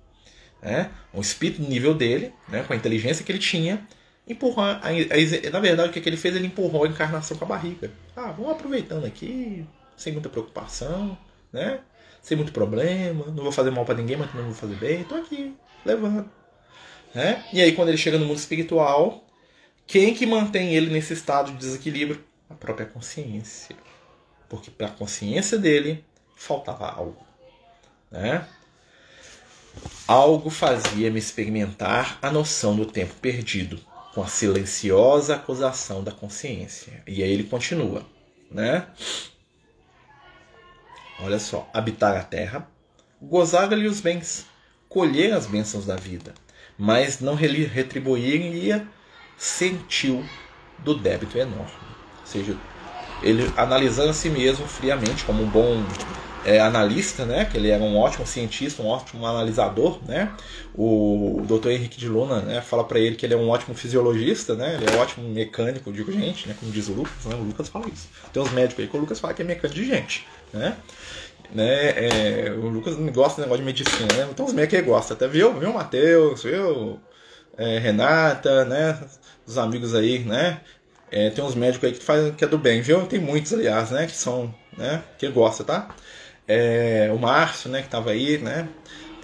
[0.62, 0.90] né?
[1.12, 2.62] um espírito no nível dele, né?
[2.62, 3.84] com a inteligência que ele tinha,
[4.26, 4.64] empurrou.
[4.64, 6.36] A, a, na verdade, o que, que ele fez?
[6.36, 7.90] Ele empurrou a encarnação com a barriga.
[8.16, 9.66] Ah, vamos aproveitando aqui,
[9.96, 11.18] sem muita preocupação,
[11.52, 11.80] né?
[12.22, 15.00] sem muito problema, não vou fazer mal para ninguém, mas também não vou fazer bem,
[15.00, 16.30] estou aqui, levando.
[17.14, 17.44] Né?
[17.52, 19.24] E aí, quando ele chega no mundo espiritual,
[19.86, 22.24] quem que mantém ele nesse estado de desequilíbrio?
[22.48, 23.76] A própria consciência.
[24.48, 26.04] Porque para a consciência dele
[26.36, 27.26] faltava algo.
[28.10, 28.46] Né?
[30.06, 33.80] Algo fazia-me experimentar a noção do tempo perdido,
[34.14, 37.02] com a silenciosa acusação da consciência.
[37.06, 38.04] E aí ele continua,
[38.50, 38.86] né?
[41.20, 42.68] Olha só, habitar a terra,
[43.20, 44.44] gozar-lhe os bens,
[44.88, 46.34] colher as bênçãos da vida,
[46.82, 48.82] mas não retribuir-lhe
[49.38, 50.24] sentiu
[50.80, 51.70] do débito enorme.
[52.20, 52.56] Ou seja,
[53.22, 55.80] ele analisando a si mesmo friamente como um bom
[56.44, 57.44] é, analista, né?
[57.44, 60.32] Que ele era um ótimo cientista, um ótimo analisador, né?
[60.74, 61.68] O Dr.
[61.68, 62.60] Henrique de Luna, né?
[62.60, 64.74] Fala para ele que ele é um ótimo fisiologista, né?
[64.74, 66.56] Ele é um ótimo mecânico, digo gente, né?
[66.58, 67.36] Como diz o Lucas, né?
[67.36, 68.08] O Lucas fala isso.
[68.32, 70.76] Tem uns médicos aí que o Lucas fala que é mecânico de gente, né?
[71.54, 72.46] Né?
[72.46, 74.28] É, o Lucas não gosta do negócio de medicina, né?
[74.30, 77.00] Então os médicos aí gostam, até viu, viu, Matheus, viu,
[77.56, 78.98] é, Renata, né?
[79.46, 80.60] Os amigos aí, né?
[81.10, 83.06] É, tem uns médicos aí que faz que é do bem, viu?
[83.06, 84.06] Tem muitos, aliás, né?
[84.06, 85.02] Que são, né?
[85.18, 85.94] Que gosta, tá?
[86.46, 88.68] é, o Márcio, né, que estava aí, né,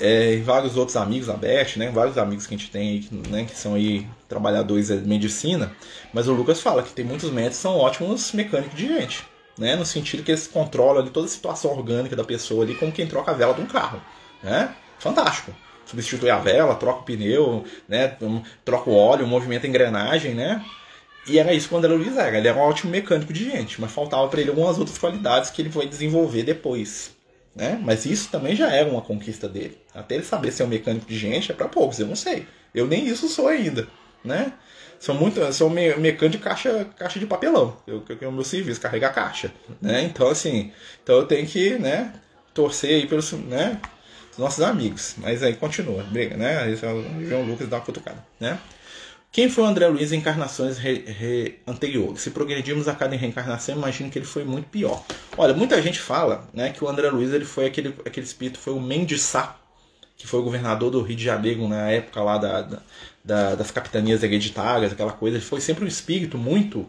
[0.00, 3.08] é, e vários outros amigos, a Beth, né, vários amigos que a gente tem aí,
[3.28, 5.72] né, que são aí trabalhadores de medicina,
[6.12, 9.26] mas o Lucas fala que tem muitos médicos que são ótimos mecânicos de gente,
[9.58, 12.92] né, no sentido que eles controlam ali toda a situação orgânica da pessoa ali, como
[12.92, 14.00] quem troca a vela de um carro,
[14.42, 15.54] né, fantástico.
[15.84, 18.16] Substitui a vela, troca o pneu, né,
[18.64, 20.64] troca o óleo, movimenta a engrenagem, né,
[21.28, 22.38] e era isso quando o Luiz era.
[22.38, 25.60] Ele era um ótimo mecânico de gente, mas faltava para ele algumas outras qualidades que
[25.60, 27.10] ele foi desenvolver depois.
[27.54, 27.78] Né?
[27.82, 29.78] Mas isso também já era uma conquista dele.
[29.94, 32.46] Até ele saber ser um mecânico de gente é para poucos, eu não sei.
[32.74, 33.86] Eu nem isso sou ainda.
[34.24, 34.52] Né?
[34.98, 37.76] Sou muito, sou mecânico de caixa, caixa de papelão.
[37.86, 39.52] Eu, eu, o meu serviço, carregar caixa.
[39.80, 40.02] Né?
[40.02, 42.12] Então, assim, então eu tenho que né,
[42.52, 43.80] torcer aí pelos né,
[44.36, 45.14] nossos amigos.
[45.18, 46.58] Mas aí continua, briga, né?
[46.58, 48.58] Aí o João Lucas dá uma cutucada, né?
[49.30, 52.22] Quem foi o André Luiz em encarnações re, re, anteriores?
[52.22, 55.04] Se progredirmos a cada reencarnação, imagino que ele foi muito pior.
[55.36, 58.72] Olha, muita gente fala né, que o André Luiz ele foi aquele, aquele espírito, foi
[58.72, 59.56] o Mendes Sá,
[60.16, 62.82] que foi governador do Rio de Janeiro na época lá da, da,
[63.28, 65.40] das capitanias hereditárias, aquela coisa.
[65.40, 66.88] Foi sempre um espírito muito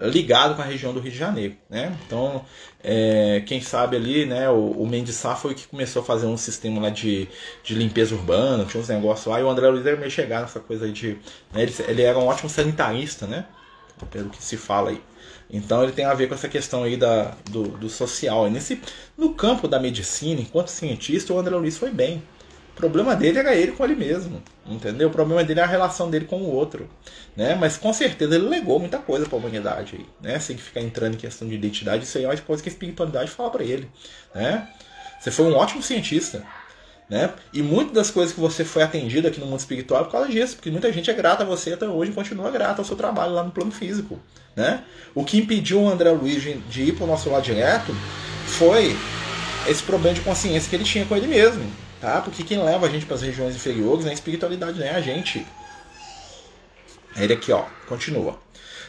[0.00, 1.96] ligado com a região do Rio de Janeiro, né?
[2.06, 2.44] Então,
[2.84, 6.36] é, quem sabe ali, né, o, o Mendes Sá foi que começou a fazer um
[6.36, 7.28] sistema lá de,
[7.64, 10.60] de limpeza urbana, tinha uns negócios lá, e o André Luiz era meio chegar nessa
[10.60, 11.18] coisa aí de...
[11.52, 13.46] Né, ele, ele era um ótimo sanitarista, né?
[14.10, 15.00] Pelo que se fala aí.
[15.50, 18.46] Então ele tem a ver com essa questão aí da, do, do social.
[18.46, 18.80] E nesse,
[19.16, 22.22] no campo da medicina, enquanto cientista, o André Luiz foi bem.
[22.78, 25.08] O problema dele era ele com ele mesmo, entendeu?
[25.08, 26.88] O problema dele é a relação dele com o outro,
[27.36, 27.56] né?
[27.56, 30.38] Mas com certeza ele legou muita coisa para a humanidade aí, né?
[30.38, 33.32] Sem ficar entrando em questão de identidade, isso aí é uma coisa que a espiritualidade
[33.32, 33.90] fala para ele,
[34.32, 34.68] né?
[35.18, 36.44] Você foi um ótimo cientista,
[37.10, 37.32] né?
[37.52, 40.28] E muitas das coisas que você foi atendido aqui no mundo espiritual é por causa
[40.28, 42.94] disso, porque muita gente é grata a você até hoje e continua grata ao seu
[42.94, 44.20] trabalho lá no plano físico,
[44.54, 44.84] né?
[45.16, 47.92] O que impediu o André Luiz de ir para o nosso lado direto
[48.46, 48.96] foi
[49.66, 52.20] esse problema de consciência que ele tinha com ele mesmo, Tá?
[52.20, 55.00] Porque quem leva a gente para as regiões inferiores é a espiritualidade, não é a
[55.00, 55.44] gente.
[57.16, 58.38] Ele aqui, ó, continua.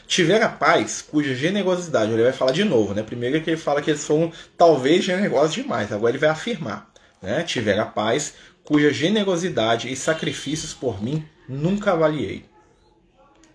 [0.08, 3.04] Tivera pais cuja generosidade, ele vai falar de novo, né?
[3.04, 6.92] Primeiro é que ele fala que eles foram talvez generosos demais, agora ele vai afirmar,
[7.22, 7.44] né?
[7.44, 12.46] Tivera pais cuja generosidade e sacrifícios por mim nunca avaliei.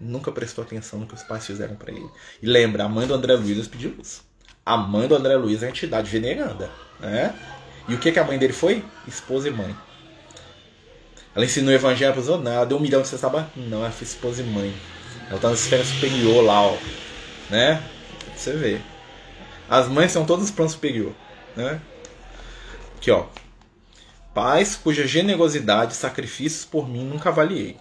[0.00, 2.08] Nunca prestou atenção no que os pais fizeram para ele.
[2.42, 4.24] E lembra, a mãe do André Luiz pediu isso.
[4.66, 7.34] A mãe do André Luiz é a entidade veneranda, né?
[7.88, 8.84] E o que, que a mãe dele foi?
[9.06, 9.74] Esposa e mãe.
[11.34, 12.44] Ela ensinou o evangelho para os outros?
[12.44, 13.44] Não, ela deu um milhão de você sabe?
[13.56, 14.74] Não, ela foi esposa e mãe.
[15.28, 16.76] Ela tá na esfera superior lá, ó.
[17.50, 17.82] Né?
[18.36, 18.80] Você vê.
[19.68, 21.12] As mães são todas plano superior.
[21.56, 21.80] Né?
[22.96, 23.26] Aqui, ó.
[24.32, 27.76] Pais cuja generosidade e sacrifícios por mim nunca avaliei.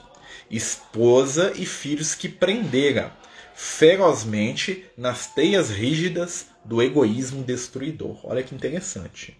[0.49, 3.11] Esposa e filhos que prendera
[3.55, 8.19] ferozmente nas teias rígidas do egoísmo destruidor.
[8.23, 9.37] Olha que interessante.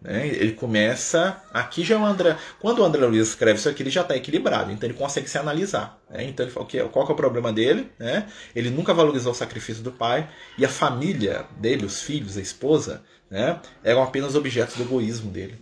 [0.00, 0.28] Né?
[0.28, 1.42] Ele começa.
[1.52, 2.36] Aqui já é o André.
[2.60, 5.38] Quando o André Luiz escreve isso aqui, ele já está equilibrado, então ele consegue se
[5.38, 5.98] analisar.
[6.10, 6.24] Né?
[6.24, 7.90] Então ele fala: qual é o problema dele?
[7.98, 8.26] Né?
[8.54, 13.02] Ele nunca valorizou o sacrifício do pai, e a família dele, os filhos, a esposa,
[13.30, 13.60] né?
[13.82, 15.58] eram apenas objetos do egoísmo dele.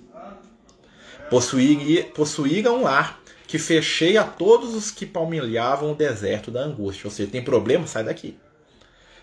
[1.31, 7.07] Possuir, possuir um lar que fechei a todos os que palmilhavam o deserto da angústia.
[7.07, 7.87] Ou seja, tem problema?
[7.87, 8.39] Sai daqui.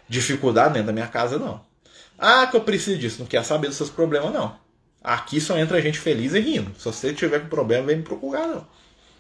[0.08, 1.62] Dificuldade dentro da minha casa, não.
[2.18, 3.20] Ah, que eu preciso disso.
[3.20, 4.61] Não quer saber dos seus problemas, não.
[5.04, 6.72] Aqui só entra gente feliz e rindo.
[6.78, 8.68] Se você tiver com problema, vem me procurar, não.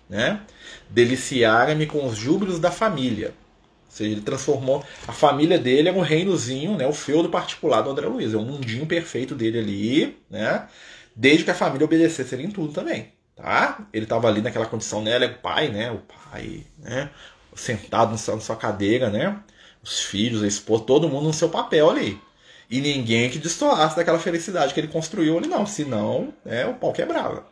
[0.07, 0.41] Né?
[0.89, 3.29] Deliciar-me com os júbilos da família.
[3.29, 4.85] Ou seja, ele transformou.
[5.07, 6.85] A família dele é um reinozinho, né?
[6.85, 8.33] o feudo particular do André Luiz.
[8.33, 10.67] É um mundinho perfeito dele ali, né?
[11.15, 13.11] Desde que a família obedecesse ele em tudo também.
[13.35, 13.87] Tá?
[13.91, 15.15] Ele estava ali naquela condição, né?
[15.15, 15.91] Ele é o pai, né?
[15.91, 17.09] O pai, né?
[17.55, 19.37] Sentado na sua cadeira, né?
[19.83, 22.21] Os filhos, a esposa, todo mundo no seu papel ali.
[22.71, 25.65] E ninguém que destoasse daquela felicidade que ele construiu ali, não.
[25.65, 27.45] Senão, né, o pau quebrava.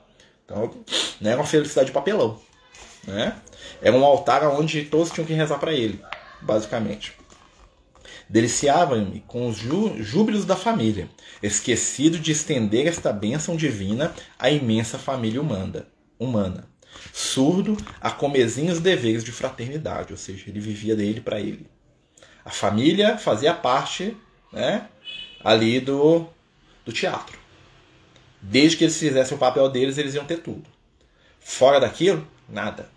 [0.45, 0.73] Então,
[1.19, 2.39] né, uma felicidade de papelão.
[3.05, 3.36] Né?
[3.82, 6.01] Era um altar onde todos tinham que rezar para ele,
[6.41, 7.13] basicamente.
[8.29, 11.10] Deliciava-me com os júbilos da família,
[11.43, 15.88] esquecido de estender esta bênção divina à imensa família humana.
[16.17, 16.69] humana.
[17.12, 21.67] Surdo a comezinhos deveres de fraternidade, ou seja, ele vivia dele para ele.
[22.45, 24.15] A família fazia parte
[24.51, 24.88] né,
[25.43, 26.25] ali do,
[26.86, 27.38] do teatro.
[28.41, 30.63] Desde que eles fizessem o papel deles, eles iam ter tudo.
[31.39, 32.89] Fora daquilo, nada.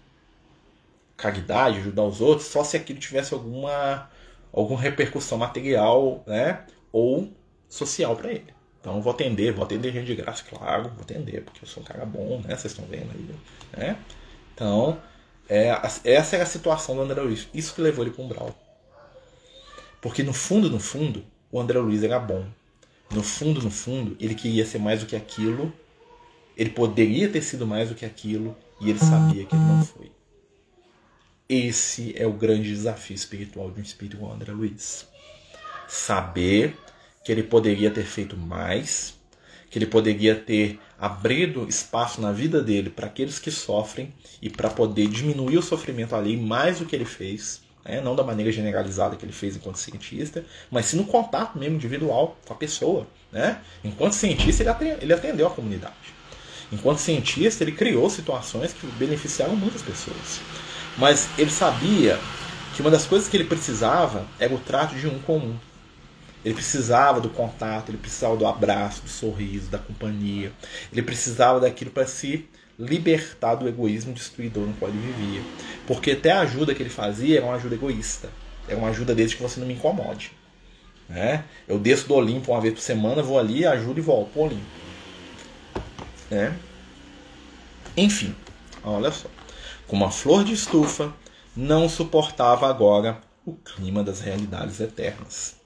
[1.16, 4.10] Caridade, ajudar os outros, só se aquilo tivesse alguma,
[4.52, 7.30] alguma repercussão material né, ou
[7.68, 8.52] social para ele.
[8.80, 11.86] Então vou atender, vou atender gente de graça, claro, vou atender, porque eu sou um
[11.86, 12.56] cara bom, né?
[12.56, 13.30] Vocês estão vendo aí.
[13.76, 13.96] Né?
[14.52, 15.00] Então,
[15.48, 15.68] é,
[16.04, 17.48] essa é a situação do André Luiz.
[17.54, 18.54] Isso que levou ele para um Brau.
[20.00, 22.46] Porque no fundo, no fundo, o André Luiz era bom.
[23.12, 25.70] No fundo, no fundo, ele queria ser mais do que aquilo.
[26.56, 30.10] Ele poderia ter sido mais do que aquilo e ele sabia que ele não foi.
[31.46, 35.06] Esse é o grande desafio espiritual de um espírito como André Luiz.
[35.86, 36.74] Saber
[37.22, 39.14] que ele poderia ter feito mais,
[39.70, 44.70] que ele poderia ter abrido espaço na vida dele para aqueles que sofrem e para
[44.70, 48.00] poder diminuir o sofrimento ali mais do que ele fez né?
[48.00, 52.36] não da maneira generalizada que ele fez enquanto cientista, mas sim no contato mesmo individual
[52.46, 53.06] com a pessoa.
[53.30, 53.58] Né?
[53.82, 54.62] Enquanto cientista,
[55.00, 55.94] ele atendeu a comunidade.
[56.70, 60.40] Enquanto cientista, ele criou situações que beneficiaram muitas pessoas.
[60.96, 62.18] Mas ele sabia
[62.74, 65.56] que uma das coisas que ele precisava era o trato de um comum.
[66.44, 70.52] Ele precisava do contato, ele precisava do abraço, do sorriso, da companhia.
[70.90, 75.42] Ele precisava daquilo para se libertar do egoísmo destruidor no qual ele vivia.
[75.86, 78.30] Porque até a ajuda que ele fazia era uma ajuda egoísta.
[78.68, 80.32] Era uma ajuda desde que você não me incomode.
[81.08, 81.44] Né?
[81.68, 84.62] Eu desço do Olimpo uma vez por semana, vou ali, ajudo e volto pro Olimpo.
[86.30, 86.56] Né?
[87.96, 88.34] Enfim,
[88.82, 89.28] olha só.
[89.86, 91.12] Como a flor de estufa
[91.54, 95.56] não suportava agora o clima das realidades eternas.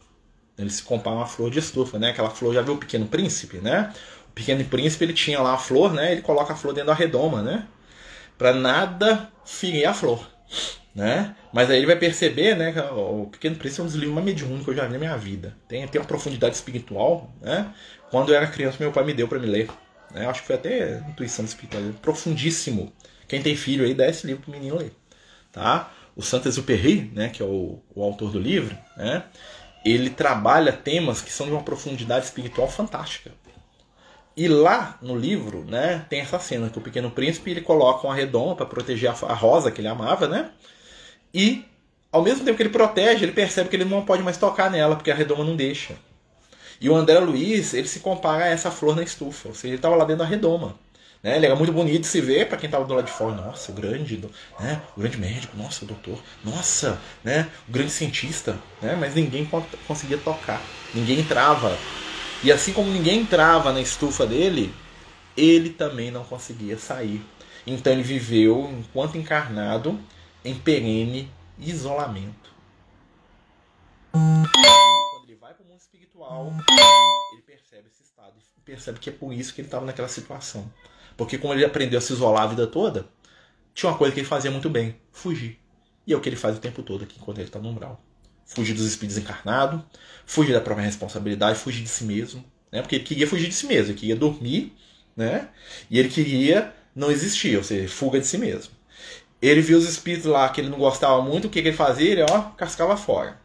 [0.59, 2.11] Ele se compara a uma flor de estufa, né?
[2.11, 3.93] Aquela flor, já viu o Pequeno Príncipe, né?
[4.37, 6.13] Pequeno Príncipe ele tinha lá a flor, né?
[6.13, 7.67] Ele coloca a flor dentro da redoma, né?
[8.37, 10.29] Para nada ferir a flor,
[10.95, 11.35] né?
[11.55, 12.71] Mas aí ele vai perceber, né?
[12.71, 14.99] Que o Pequeno Príncipe é um dos livros mais mediúnicos que eu já vi na
[14.99, 15.57] minha vida.
[15.67, 17.73] Tem, tem uma profundidade espiritual, né?
[18.11, 19.71] Quando eu era criança, meu pai me deu para me ler.
[20.13, 20.27] Né?
[20.27, 21.83] Acho que foi até intuição espiritual.
[22.03, 22.93] Profundíssimo.
[23.27, 24.93] Quem tem filho aí, dá esse livro pro menino ler.
[25.51, 25.91] Tá?
[26.15, 27.31] O Saint-Exupéry, né?
[27.31, 29.25] Que é o, o autor do livro, né?
[29.83, 33.31] Ele trabalha temas que são de uma profundidade espiritual fantástica.
[34.37, 38.15] E lá no livro, né, tem essa cena que o Pequeno Príncipe ele coloca uma
[38.15, 40.51] redoma para proteger a, rosa que ele amava, né?
[41.33, 41.65] E
[42.13, 44.95] ao mesmo tempo que ele protege, ele percebe que ele não pode mais tocar nela
[44.95, 45.95] porque a redoma não deixa.
[46.79, 49.77] E o André Luiz, ele se compara a essa flor na estufa, ou seja, ele
[49.77, 50.79] estava lá dentro da redoma.
[51.23, 51.37] Né?
[51.37, 53.35] Ele era muito bonito de se ver para quem estava do lado de fora.
[53.35, 54.23] Nossa, o grande,
[54.61, 54.83] né?
[54.95, 57.49] o grande médico, nossa, o doutor, nossa, né?
[57.67, 58.59] o grande cientista.
[58.83, 58.97] Né?
[59.01, 59.49] Mas ninguém
[59.87, 60.61] conseguia tocar,
[60.95, 61.77] ninguém entrava.
[62.45, 64.73] E assim como ninguém entrava na estufa dele,
[65.37, 67.23] ele também não conseguia sair.
[67.67, 69.99] Então ele viveu, enquanto encarnado,
[70.45, 72.55] em perene isolamento.
[74.13, 76.53] Quando ele vai para o mundo espiritual,
[77.33, 78.35] ele percebe esse estado
[78.67, 80.71] percebe que é por isso que ele estava naquela situação.
[81.17, 83.09] Porque como ele aprendeu a se isolar a vida toda,
[83.73, 85.59] tinha uma coisa que ele fazia muito bem: fugir.
[86.07, 88.01] E é o que ele faz o tempo todo aqui, enquanto ele está no umbral.
[88.47, 89.81] Fugir dos espíritos encarnados,
[90.25, 92.45] fugir da própria responsabilidade, fugir de si mesmo.
[92.73, 92.81] Né?
[92.81, 94.73] Porque ele queria fugir de si mesmo, ele queria dormir,
[95.17, 95.49] né?
[95.91, 98.73] E ele queria não existir, ou seja, fuga de si mesmo.
[99.41, 102.11] Ele viu os espíritos lá que ele não gostava muito, o que, que ele fazia?
[102.11, 103.39] Ele, ó, cascava fora.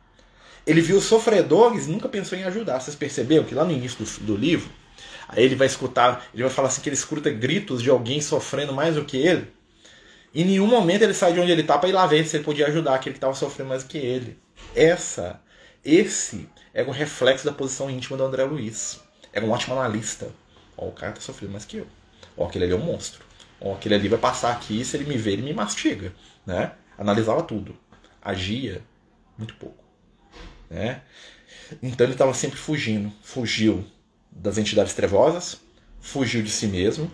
[0.66, 2.80] Ele viu os sofredores nunca pensou em ajudar.
[2.80, 4.70] Vocês perceberam que lá no início do, do livro,
[5.28, 8.74] aí ele vai escutar, ele vai falar assim que ele escuta gritos de alguém sofrendo
[8.74, 9.48] mais do que ele.
[10.34, 12.44] Em nenhum momento ele sai de onde ele está para ir lá ver se ele
[12.44, 14.40] podia ajudar aquele que estava sofrendo mais que ele.
[14.74, 15.42] Essa,
[15.84, 19.02] esse é um reflexo da posição íntima do André Luiz.
[19.34, 20.30] É um ótimo analista.
[20.78, 21.88] Ó, o cara está sofrendo mais que eu.
[22.38, 23.24] Ó, aquele ali é um monstro.
[23.60, 26.14] Ó, aquele ali vai passar aqui, se ele me ver, ele me mastiga.
[26.46, 26.72] Né?
[26.98, 27.78] Analisava tudo.
[28.22, 28.82] Agia
[29.38, 29.84] muito pouco.
[30.70, 31.02] Né?
[31.84, 33.12] Então ele estava sempre fugindo.
[33.22, 33.86] Fugiu
[34.32, 35.60] das entidades trevosas,
[36.00, 37.12] fugiu de si mesmo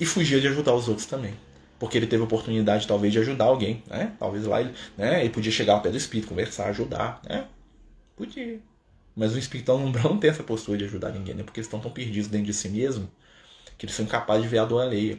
[0.00, 1.34] e fugia de ajudar os outros também.
[1.78, 3.82] Porque ele teve a oportunidade, talvez, de ajudar alguém.
[3.88, 4.12] Né?
[4.18, 5.20] Talvez lá ele, né?
[5.20, 7.20] ele podia chegar ao pé do espírito, conversar, ajudar.
[7.28, 7.46] Né?
[8.16, 8.60] Podia.
[9.16, 11.42] Mas o espírito não tem essa postura de ajudar ninguém, né?
[11.42, 13.08] porque eles estão tão perdidos dentro de si mesmo
[13.76, 15.18] que eles são incapazes de ver a dor alheia.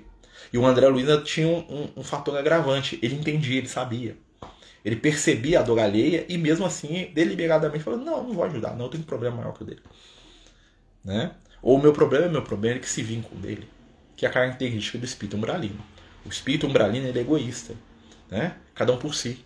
[0.51, 2.99] E o André Luiz tinha um, um, um fator agravante.
[3.01, 4.17] Ele entendia, ele sabia.
[4.83, 8.85] Ele percebia a dor alheia e mesmo assim, deliberadamente, falou: Não, não vou ajudar, não,
[8.85, 9.81] eu tenho um problema maior que o dele.
[11.03, 11.31] Né?
[11.61, 13.67] Ou o meu problema é meu problema, é que se vínculo dele,
[14.15, 15.83] que é a característica do espírito umbralino.
[16.25, 17.75] O espírito umbralino é egoísta,
[18.29, 18.57] né?
[18.73, 19.45] cada um por si.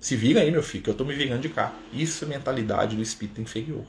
[0.00, 1.74] Se vira aí, meu filho, que eu estou me virando de cá.
[1.92, 3.86] Isso é mentalidade do espírito inferior.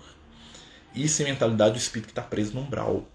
[0.93, 3.07] Isso é mentalidade do espírito que está preso no umbral.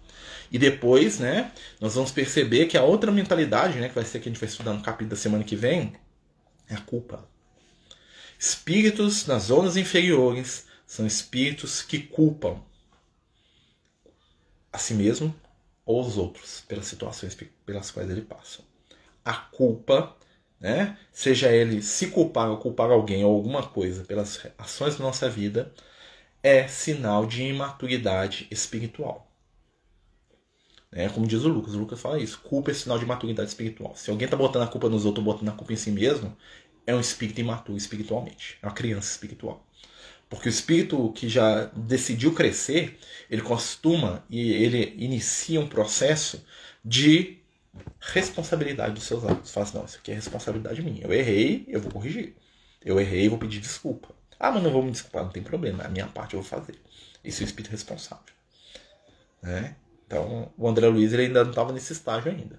[0.53, 4.29] E depois, né, nós vamos perceber que a outra mentalidade, né, que vai ser que
[4.29, 5.95] a gente vai estudar no capítulo da semana que vem,
[6.69, 7.27] é a culpa.
[8.39, 12.61] Espíritos nas zonas inferiores são espíritos que culpam
[14.73, 15.35] a si mesmo
[15.85, 18.70] ou os outros pelas situações pelas quais ele passa.
[19.31, 20.17] A culpa,
[20.59, 25.31] né, seja ele se culpar ou culpar alguém ou alguma coisa pelas ações da nossa
[25.31, 25.73] vida,
[26.43, 29.31] é sinal de imaturidade espiritual.
[30.91, 32.41] É, como diz o Lucas, o Lucas fala isso.
[32.41, 33.95] Culpa é sinal de maturidade espiritual.
[33.95, 36.37] Se alguém está botando a culpa nos outros, botando a culpa em si mesmo,
[36.85, 38.59] é um espírito imaturo espiritualmente.
[38.61, 39.65] É uma criança espiritual.
[40.29, 42.99] Porque o espírito que já decidiu crescer,
[43.31, 46.45] ele costuma e ele inicia um processo
[46.85, 47.40] de
[48.01, 49.51] responsabilidade dos seus atos.
[49.51, 51.05] Fala assim, não, isso aqui é responsabilidade minha.
[51.05, 52.37] Eu errei, eu vou corrigir.
[52.85, 54.09] Eu errei, vou pedir desculpa.
[54.39, 55.85] Ah, mas não vou me desculpar, não tem problema.
[55.85, 56.75] A minha parte eu vou fazer.
[57.23, 58.25] Isso é o espírito responsável.
[59.43, 59.77] Né?
[60.07, 62.59] Então, o André Luiz ele ainda não estava nesse estágio ainda.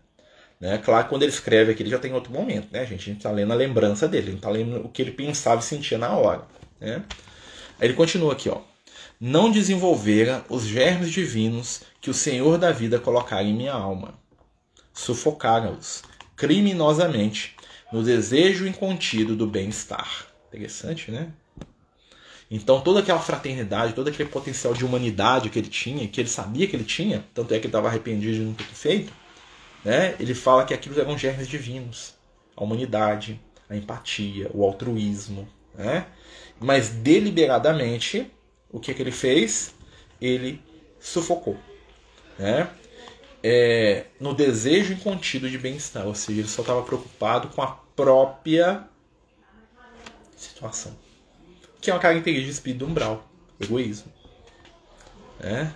[0.59, 0.77] Né?
[0.77, 3.01] Claro que quando ele escreve aqui, ele já tem outro momento, né, gente?
[3.01, 5.97] A gente está lendo a lembrança dele, está lendo o que ele pensava e sentia
[5.97, 6.45] na hora.
[6.79, 7.03] Né?
[7.79, 8.61] Aí ele continua aqui, ó.
[9.19, 14.20] Não desenvolvera os germes divinos que o Senhor da vida colocara em minha alma.
[15.01, 16.03] Sufocaram-os
[16.35, 17.55] criminosamente
[17.91, 20.27] no desejo incontido do bem-estar.
[20.47, 21.31] Interessante, né?
[22.51, 26.67] Então toda aquela fraternidade, todo aquele potencial de humanidade que ele tinha, que ele sabia
[26.67, 29.11] que ele tinha, tanto é que ele estava arrependido de não ter feito,
[29.83, 30.15] né?
[30.19, 32.13] ele fala que aquilo eram germes divinos.
[32.55, 35.47] A humanidade, a empatia, o altruísmo.
[35.73, 36.05] Né?
[36.59, 38.29] Mas deliberadamente,
[38.69, 39.73] o que, que ele fez?
[40.21, 40.61] Ele
[40.99, 41.57] sufocou.
[42.37, 42.69] Né?
[43.43, 48.83] É, no desejo incontido de bem-estar, ou seja, ele só estava preocupado com a própria
[50.37, 50.95] situação
[51.81, 53.27] que é uma característica de espírito umbral,
[53.59, 54.11] egoísmo.
[55.39, 55.67] É,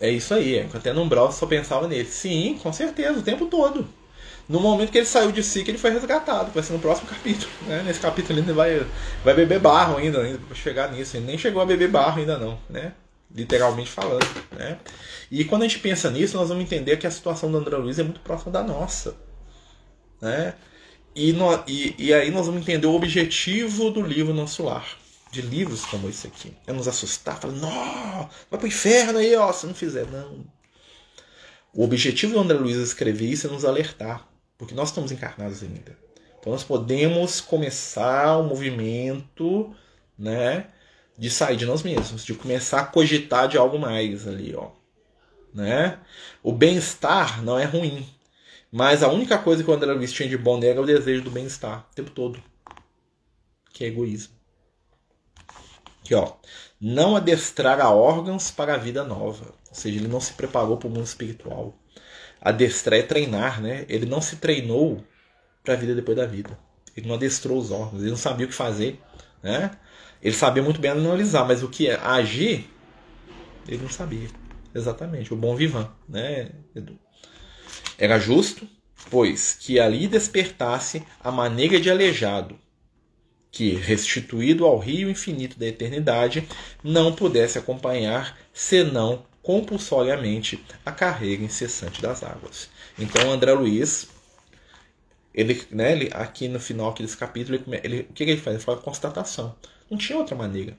[0.00, 0.68] é isso aí, é.
[0.72, 2.08] até no umbral só pensava nele.
[2.08, 3.86] Sim, com certeza, o tempo todo.
[4.48, 7.08] No momento que ele saiu de si, que ele foi resgatado, vai ser no próximo
[7.08, 7.50] capítulo.
[7.62, 7.82] Né?
[7.84, 8.86] Nesse capítulo ele vai,
[9.24, 11.16] vai beber barro ainda, ainda para chegar nisso.
[11.16, 12.92] Ele nem chegou a beber barro ainda não, né?
[13.34, 14.26] Literalmente falando.
[14.52, 14.78] Né?
[15.30, 17.98] E quando a gente pensa nisso, nós vamos entender que a situação do André Luiz
[17.98, 19.16] é muito próxima da nossa.
[20.20, 20.54] Né?
[21.14, 24.98] E, no, e, e aí nós vamos entender o objetivo do livro Nosso Lar
[25.34, 26.56] de livros como esse aqui.
[26.64, 30.06] É nos assustar, falar, não, vai pro inferno aí, ó, se não fizer.
[30.06, 30.44] Não.
[31.72, 35.98] O objetivo do André Luiz escrever isso é nos alertar, porque nós estamos encarnados ainda.
[36.38, 39.74] Então nós podemos começar o um movimento,
[40.16, 40.68] né,
[41.16, 44.70] de sair de nós mesmos, de começar a cogitar de algo mais ali, ó.
[45.52, 45.98] Né?
[46.42, 48.08] O bem-estar não é ruim,
[48.72, 51.22] Mas a única coisa que o André Luiz tinha de bom nele era o desejo
[51.22, 52.42] do bem-estar, o tempo todo.
[53.72, 54.34] Que é egoísmo.
[56.02, 56.32] Aqui, ó.
[56.80, 59.54] Não adestrar a órgãos para a vida nova.
[59.68, 61.72] Ou seja, ele não se preparou para o mundo espiritual.
[62.40, 63.86] Adestrar é treinar, né?
[63.88, 65.02] Ele não se treinou
[65.62, 66.58] para a vida depois da vida.
[66.96, 69.00] Ele não adestrou os órgãos, ele não sabia o que fazer,
[69.42, 69.70] né?
[70.24, 72.66] Ele sabia muito bem analisar, mas o que é agir,
[73.68, 74.28] ele não sabia.
[74.74, 76.98] Exatamente, o bom vivan, né, Edu?
[77.98, 78.66] Era justo,
[79.10, 82.58] pois que ali despertasse a maneira de aleijado,
[83.52, 86.48] que, restituído ao rio infinito da eternidade,
[86.82, 92.70] não pudesse acompanhar, senão compulsoriamente, a carreira incessante das águas.
[92.98, 94.08] Então, André Luiz,
[95.34, 98.56] ele, né, ele, aqui no final desse capítulo, ele, ele, o que ele faz?
[98.56, 99.54] Ele fala constatação.
[99.94, 100.76] Não tinha outra maneira.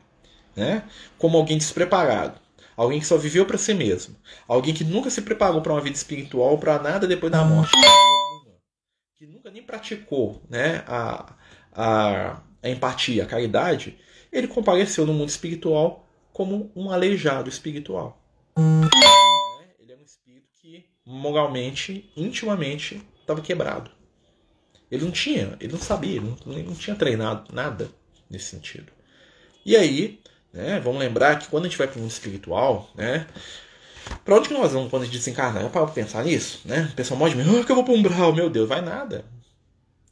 [0.53, 0.83] Né?
[1.17, 2.37] Como alguém despreparado,
[2.75, 4.13] alguém que só viveu para si mesmo,
[4.45, 7.71] alguém que nunca se preparou para uma vida espiritual, para nada depois da morte,
[9.17, 11.33] que nunca nem praticou né, a,
[11.71, 13.97] a, a empatia, a caridade,
[14.31, 18.21] ele compareceu no mundo espiritual como um aleijado espiritual.
[19.79, 23.91] Ele é um espírito que moralmente, intimamente, estava quebrado.
[24.91, 27.89] Ele não tinha, ele não sabia, ele não, ele não tinha treinado nada
[28.29, 28.94] nesse sentido.
[29.65, 30.21] E aí,
[30.53, 33.27] né, vamos lembrar que quando a gente vai para o mundo espiritual, né,
[34.23, 35.63] para onde que nós vamos quando a gente desencarnar?
[35.63, 36.89] Eu paro pensar nisso, né?
[36.91, 39.25] O pessoal morde ah, que eu vou para um umbral, meu Deus, vai nada.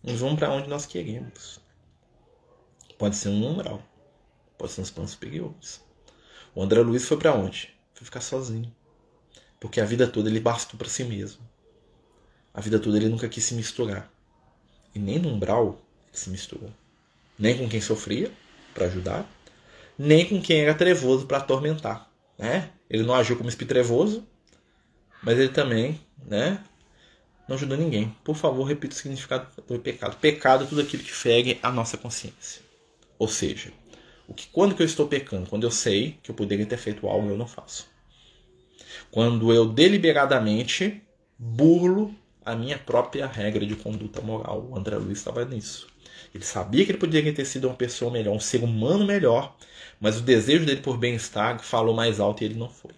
[0.03, 1.59] Nós vamos para onde nós queremos.
[2.97, 3.83] Pode ser um umbral,
[4.57, 5.81] pode ser uns planos superiores.
[6.55, 7.73] O André Luiz foi para onde?
[7.93, 8.73] Foi ficar sozinho.
[9.59, 11.41] Porque a vida toda ele bastou para si mesmo.
[12.53, 14.11] A vida toda ele nunca quis se misturar.
[14.95, 15.79] E nem no umbral
[16.09, 16.71] ele se misturou.
[17.37, 18.31] Nem com quem sofria,
[18.73, 19.29] para ajudar,
[19.97, 22.09] nem com quem era trevoso para atormentar.
[22.37, 22.69] Né?
[22.89, 24.25] Ele não agiu como espírito trevoso,
[25.21, 26.63] mas ele também né,
[27.47, 28.15] não ajudou ninguém.
[28.23, 30.17] Por favor, repita o significado do pecado.
[30.17, 32.61] Pecado é tudo aquilo que fere a nossa consciência.
[33.17, 33.71] Ou seja,
[34.27, 35.49] o que quando que eu estou pecando?
[35.49, 37.87] Quando eu sei que eu poderia ter feito algo e eu não faço.
[39.11, 41.01] Quando eu deliberadamente
[41.37, 42.13] burlo
[42.45, 44.67] a minha própria regra de conduta moral.
[44.69, 45.87] O André Luiz estava nisso.
[46.33, 49.55] Ele sabia que ele poderia ter sido uma pessoa melhor, um ser humano melhor,
[49.99, 52.91] mas o desejo dele por bem-estar falou mais alto e ele não foi.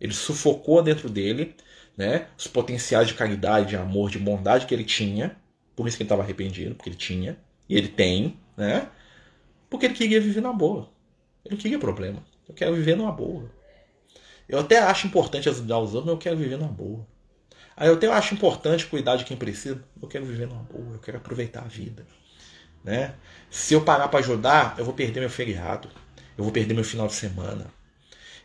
[0.00, 1.54] Ele sufocou dentro dele
[1.96, 5.36] né, os potenciais de caridade, de amor, de bondade que ele tinha,
[5.76, 8.88] por isso que ele estava arrependido, porque ele tinha, e ele tem, né?
[9.68, 10.88] Porque ele queria viver na boa.
[11.44, 12.22] Ele não queria problema.
[12.48, 13.50] Eu quero viver numa boa.
[14.48, 17.06] Eu até acho importante ajudar os outros, mas eu quero viver numa boa.
[17.76, 20.98] Aí eu até acho importante cuidar de quem precisa, eu quero viver numa boa, eu
[20.98, 22.06] quero aproveitar a vida.
[22.84, 23.14] Né?
[23.50, 25.88] Se eu parar para ajudar, eu vou perder meu feriado,
[26.36, 27.66] eu vou perder meu final de semana,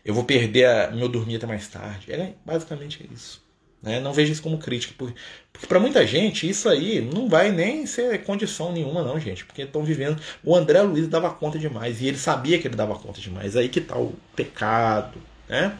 [0.03, 2.11] eu vou perder a, meu dormir até mais tarde.
[2.11, 3.45] É basicamente isso.
[3.81, 3.99] Né?
[3.99, 5.15] Não vejo isso como crítica, porque,
[5.51, 9.61] porque para muita gente isso aí não vai nem ser condição nenhuma, não, gente, porque
[9.61, 10.21] estão vivendo.
[10.43, 13.55] O André Luiz dava conta demais e ele sabia que ele dava conta demais.
[13.55, 15.77] Aí que tá o pecado, né?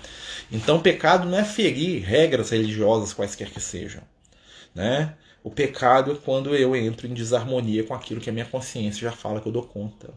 [0.51, 4.01] Então, pecado não é ferir regras religiosas quaisquer que sejam,
[4.74, 5.14] né?
[5.47, 9.13] O pecado é quando eu entro em desarmonia com aquilo que a minha consciência já
[9.13, 10.13] fala que eu dou conta.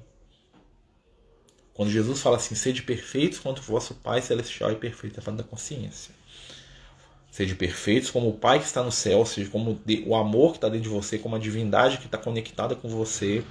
[1.72, 5.38] Quando Jesus fala assim, sede perfeitos quanto o vosso Pai Celestial é perfeito, é falando
[5.38, 6.12] da consciência.
[7.30, 10.56] Sede perfeitos como o Pai que está no céu, ou seja, como o amor que
[10.56, 13.44] está dentro de você, como a divindade que está conectada com você,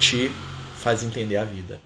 [0.00, 0.32] te
[0.78, 1.80] faz entender a vida.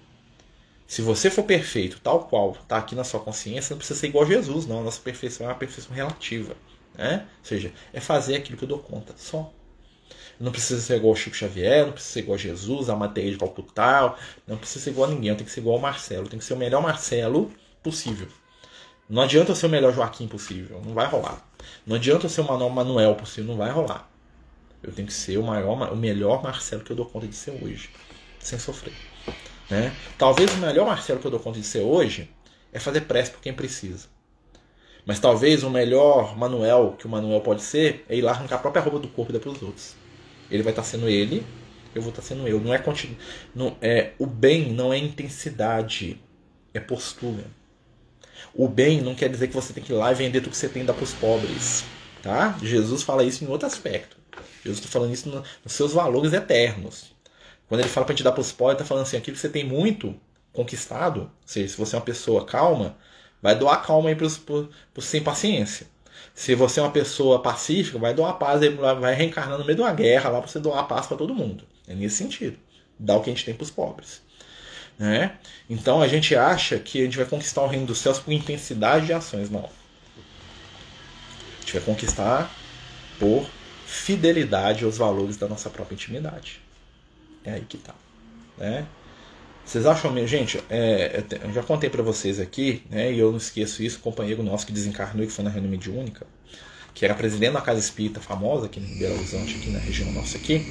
[0.87, 4.23] Se você for perfeito, tal qual está aqui na sua consciência, não precisa ser igual
[4.23, 4.79] a Jesus, não.
[4.79, 6.55] A nossa perfeição é uma perfeição relativa.
[6.95, 7.25] Né?
[7.39, 9.51] Ou seja, é fazer aquilo que eu dou conta, só.
[10.39, 13.31] Não precisa ser igual ao Chico Xavier, não precisa ser igual a Jesus, a matéria
[13.31, 14.15] de Calcutá,
[14.47, 16.45] não precisa ser igual a ninguém, eu tenho que ser igual ao Marcelo, tem que
[16.45, 17.51] ser o melhor Marcelo
[17.83, 18.27] possível.
[19.07, 21.45] Não adianta eu ser o melhor Joaquim possível, não vai rolar.
[21.85, 24.09] Não adianta eu ser o menor Manuel possível, não vai rolar.
[24.81, 27.51] Eu tenho que ser o, maior, o melhor Marcelo que eu dou conta de ser
[27.61, 27.89] hoje,
[28.39, 28.93] sem sofrer.
[29.69, 29.95] Né?
[30.17, 32.29] Talvez o melhor Marcelo que eu dou conta de ser hoje
[32.73, 34.07] é fazer prece por quem precisa.
[35.05, 38.59] Mas talvez o melhor Manuel que o Manuel pode ser é ir lá arrancar a
[38.59, 39.95] própria roupa do corpo e dar para os outros.
[40.49, 41.45] Ele vai estar tá sendo ele,
[41.95, 42.59] eu vou estar tá sendo eu.
[42.59, 43.15] Não é, continu...
[43.53, 46.21] não é O bem não é intensidade,
[46.73, 47.45] é postura.
[48.53, 50.57] O bem não quer dizer que você tem que ir lá e vender tudo que
[50.57, 51.85] você tem e dar para os pobres.
[52.21, 52.57] Tá?
[52.61, 54.17] Jesus fala isso em outro aspecto.
[54.63, 57.15] Jesus está falando isso nos seus valores eternos.
[57.67, 59.41] Quando ele fala para te dar para os pobres, ele está falando assim: aquilo que
[59.41, 60.15] você tem muito
[60.51, 62.97] conquistado, ou seja, se você é uma pessoa calma,
[63.41, 64.39] Vai doar calma aí para os
[65.01, 65.87] sem paciência.
[66.33, 68.61] Se você é uma pessoa pacífica, vai doar paz,
[68.99, 71.63] vai reencarnar no meio de uma guerra lá para você doar paz para todo mundo.
[71.87, 72.57] É nesse sentido.
[72.97, 74.21] Dá o que a gente tem para os pobres.
[74.97, 75.35] Né?
[75.69, 79.07] Então a gente acha que a gente vai conquistar o reino dos céus por intensidade
[79.07, 79.49] de ações.
[79.49, 79.65] Não.
[79.65, 82.51] A gente vai conquistar
[83.19, 83.45] por
[83.85, 86.61] fidelidade aos valores da nossa própria intimidade.
[87.43, 87.95] É aí que tá.
[88.57, 88.85] Né?
[89.71, 90.61] Vocês acham mesmo, gente?
[90.69, 93.09] É, eu já contei para vocês aqui, né?
[93.09, 95.71] E eu não esqueço isso, um companheiro nosso que desencarnou e que foi na reunião
[95.71, 96.27] mediúnica,
[96.93, 100.37] que era presidente da casa espírita famosa aqui em Belo Horizonte, aqui na região nossa
[100.37, 100.61] aqui.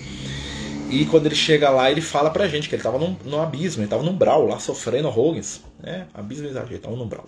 [0.90, 3.82] E quando ele chega lá, ele fala pra gente que ele tava num, num abismo,
[3.82, 6.06] ele tava num brau lá, sofrendo horrores, né?
[6.12, 7.26] Abismo exagero, tava num brau.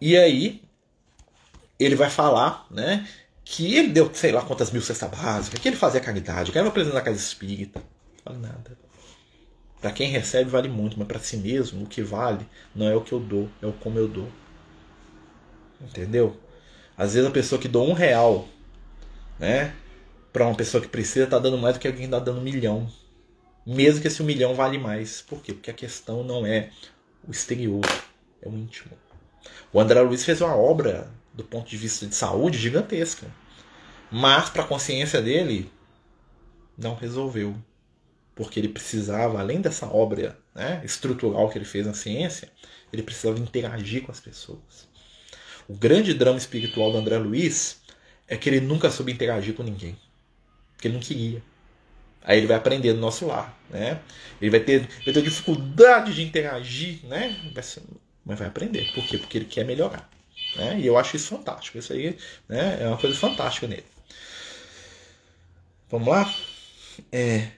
[0.00, 0.62] E aí,
[1.80, 3.08] ele vai falar, né?
[3.44, 6.70] Que ele deu, sei lá quantas mil cestas básicas, que ele fazia caridade, que era
[6.70, 7.82] presidente da casa espírita.
[8.24, 8.85] Não vale nada.
[9.86, 13.02] Para quem recebe vale muito, mas para si mesmo o que vale não é o
[13.02, 14.28] que eu dou, é o como eu dou.
[15.80, 16.36] Entendeu?
[16.98, 18.48] Às vezes a pessoa que dou um real,
[19.38, 19.76] né,
[20.32, 22.90] para uma pessoa que precisa tá dando mais do que alguém tá dando um milhão,
[23.64, 25.20] mesmo que esse um milhão vale mais.
[25.20, 25.52] Por quê?
[25.52, 26.70] Porque a questão não é
[27.24, 27.84] o exterior,
[28.42, 28.90] é o íntimo.
[29.72, 33.28] O André Luiz fez uma obra do ponto de vista de saúde gigantesca,
[34.10, 35.70] mas para a consciência dele
[36.76, 37.54] não resolveu
[38.36, 42.48] porque ele precisava, além dessa obra né, estrutural que ele fez na ciência,
[42.92, 44.86] ele precisava interagir com as pessoas.
[45.66, 47.80] O grande drama espiritual do André Luiz
[48.28, 49.98] é que ele nunca soube interagir com ninguém,
[50.74, 51.42] porque ele não queria.
[52.22, 54.00] Aí ele vai aprender no nosso lar, né?
[54.40, 57.36] Ele vai ter, vai ter dificuldade de interagir, né?
[58.24, 58.92] Mas vai aprender.
[58.92, 59.16] Por quê?
[59.16, 60.10] Porque ele quer melhorar.
[60.56, 60.80] Né?
[60.80, 61.78] E eu acho isso fantástico.
[61.78, 62.18] Isso aí
[62.48, 63.86] né, é uma coisa fantástica nele.
[65.88, 66.34] Vamos lá?
[67.12, 67.48] É,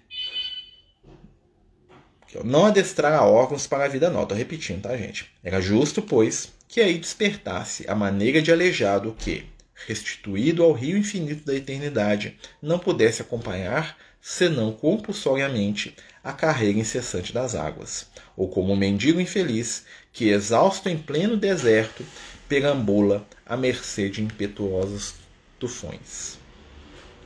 [2.45, 4.07] não adestrar órgãos para a vida.
[4.07, 5.31] Estou repetindo, tá, gente?
[5.43, 9.45] Era justo, pois, que aí despertasse a maneira de aleijado que,
[9.87, 17.55] restituído ao rio infinito da eternidade, não pudesse acompanhar, senão compulsoriamente, a carreira incessante das
[17.55, 22.05] águas, ou como um mendigo infeliz que, exausto em pleno deserto,
[22.49, 25.15] perambula à mercê de impetuosos
[25.59, 26.39] tufões.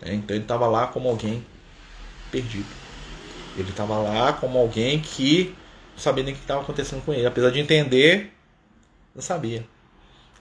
[0.02, 1.44] É, então ele estava lá como alguém
[2.30, 2.66] perdido.
[3.56, 5.54] Ele estava lá como alguém que
[5.92, 7.26] não sabia nem o que estava acontecendo com ele.
[7.26, 8.32] Apesar de entender,
[9.14, 9.66] não sabia.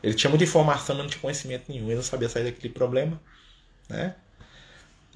[0.02, 1.88] Ele tinha muita informação, mas não tinha conhecimento nenhum.
[1.88, 3.22] Ele não sabia sair daquele problema.
[3.90, 4.16] Né?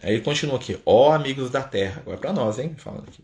[0.04, 0.80] Aí ele continua aqui.
[0.86, 2.02] Ó oh, amigos da terra.
[2.02, 2.76] Agora é para nós, hein?
[2.78, 3.24] Falando aqui.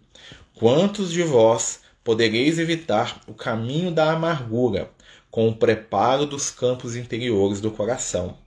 [0.55, 4.89] Quantos de vós podereis evitar o caminho da amargura
[5.30, 8.38] com o preparo dos campos interiores do coração?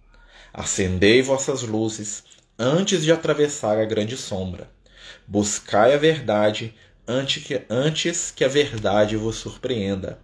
[0.53, 2.25] Acendei vossas luzes
[2.59, 4.74] antes de atravessar a grande sombra
[5.27, 6.75] Buscai a verdade
[7.09, 10.19] antes que, a verdade vos surpreenda.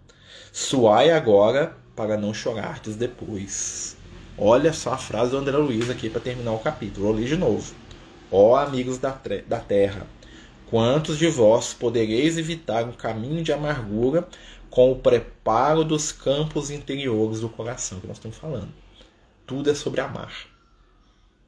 [0.52, 3.96] Suai agora para não chorardes depois.
[4.36, 7.06] Olha só a frase do André Luiz aqui para terminar o capítulo.
[7.06, 7.74] Vou ler de novo.
[8.30, 10.06] Ó amigos da, da terra,
[10.66, 14.28] quantos de vós podereis evitar um caminho de amargura
[14.68, 18.72] com o preparo dos campos interiores do coração que nós estamos falando?
[19.46, 20.46] Tudo é sobre amar.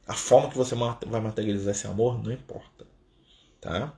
[0.08, 2.91] A forma que você vai materializar esse amor não importa.
[3.62, 3.92] Tá?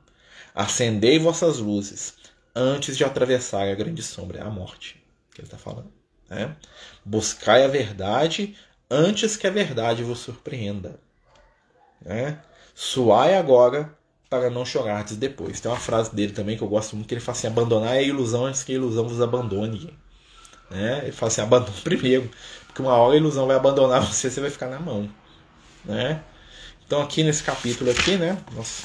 [0.54, 2.14] Acendei vossas luzes
[2.54, 5.02] antes de atravessar a grande sombra, é a morte
[5.32, 5.90] que ele está falando.
[6.28, 6.54] Né?
[7.02, 8.56] Buscai a verdade
[8.90, 11.00] antes que a verdade vos surpreenda.
[12.00, 12.38] Né?
[12.74, 13.96] Suai agora
[14.28, 15.60] para não chorardes depois.
[15.60, 18.02] Tem uma frase dele também que eu gosto muito, que ele fala assim, abandonar a
[18.02, 19.98] ilusão antes que a ilusão vos abandone.
[20.70, 21.00] Né?
[21.04, 22.30] Ele fala assim, abandone primeiro,
[22.66, 25.08] porque uma hora a ilusão vai abandonar você, você vai ficar na mão.
[25.86, 26.22] Né?
[26.86, 28.82] Então aqui nesse capítulo aqui, né, nós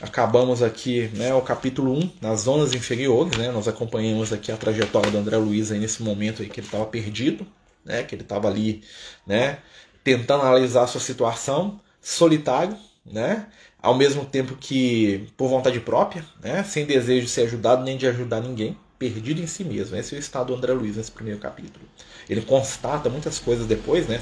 [0.00, 3.36] acabamos aqui né, o capítulo 1, nas zonas inferiores.
[3.36, 6.66] Né, nós acompanhamos aqui a trajetória do André Luiz aí nesse momento aí que ele
[6.66, 7.46] estava perdido,
[7.84, 8.82] né, que ele estava ali
[9.26, 9.58] né,
[10.02, 13.46] tentando analisar a sua situação, solitário, né,
[13.82, 18.06] ao mesmo tempo que por vontade própria, né, sem desejo de ser ajudado nem de
[18.06, 19.96] ajudar ninguém, perdido em si mesmo.
[19.96, 21.82] Esse é o estado do André Luiz nesse primeiro capítulo.
[22.28, 24.20] Ele constata muitas coisas depois, né?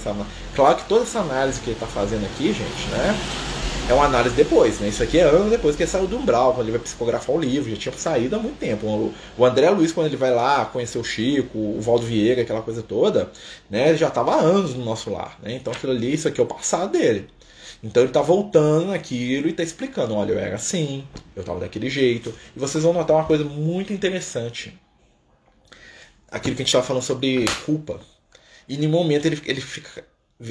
[0.55, 3.58] Claro que toda essa análise que ele está fazendo aqui, gente, né?
[3.89, 4.89] É uma análise depois, né?
[4.89, 7.41] Isso aqui é anos depois que ele saiu do Umbral, quando ele vai psicografar o
[7.41, 9.13] livro, já tinha saído há muito tempo.
[9.37, 12.83] O André Luiz, quando ele vai lá conhecer o Chico, o Valdo Vieira, aquela coisa
[12.83, 13.33] toda,
[13.71, 13.89] né?
[13.89, 15.55] Ele já estava há anos no nosso lar, né?
[15.55, 17.29] Então aquilo ali, isso aqui é o passado dele.
[17.83, 21.89] Então ele está voltando naquilo e está explicando, olha, eu era assim, eu estava daquele
[21.89, 22.35] jeito.
[22.55, 24.79] E vocês vão notar uma coisa muito interessante.
[26.31, 28.01] Aquilo que a gente estava falando sobre culpa.
[28.69, 30.05] E em momento ele, ele fica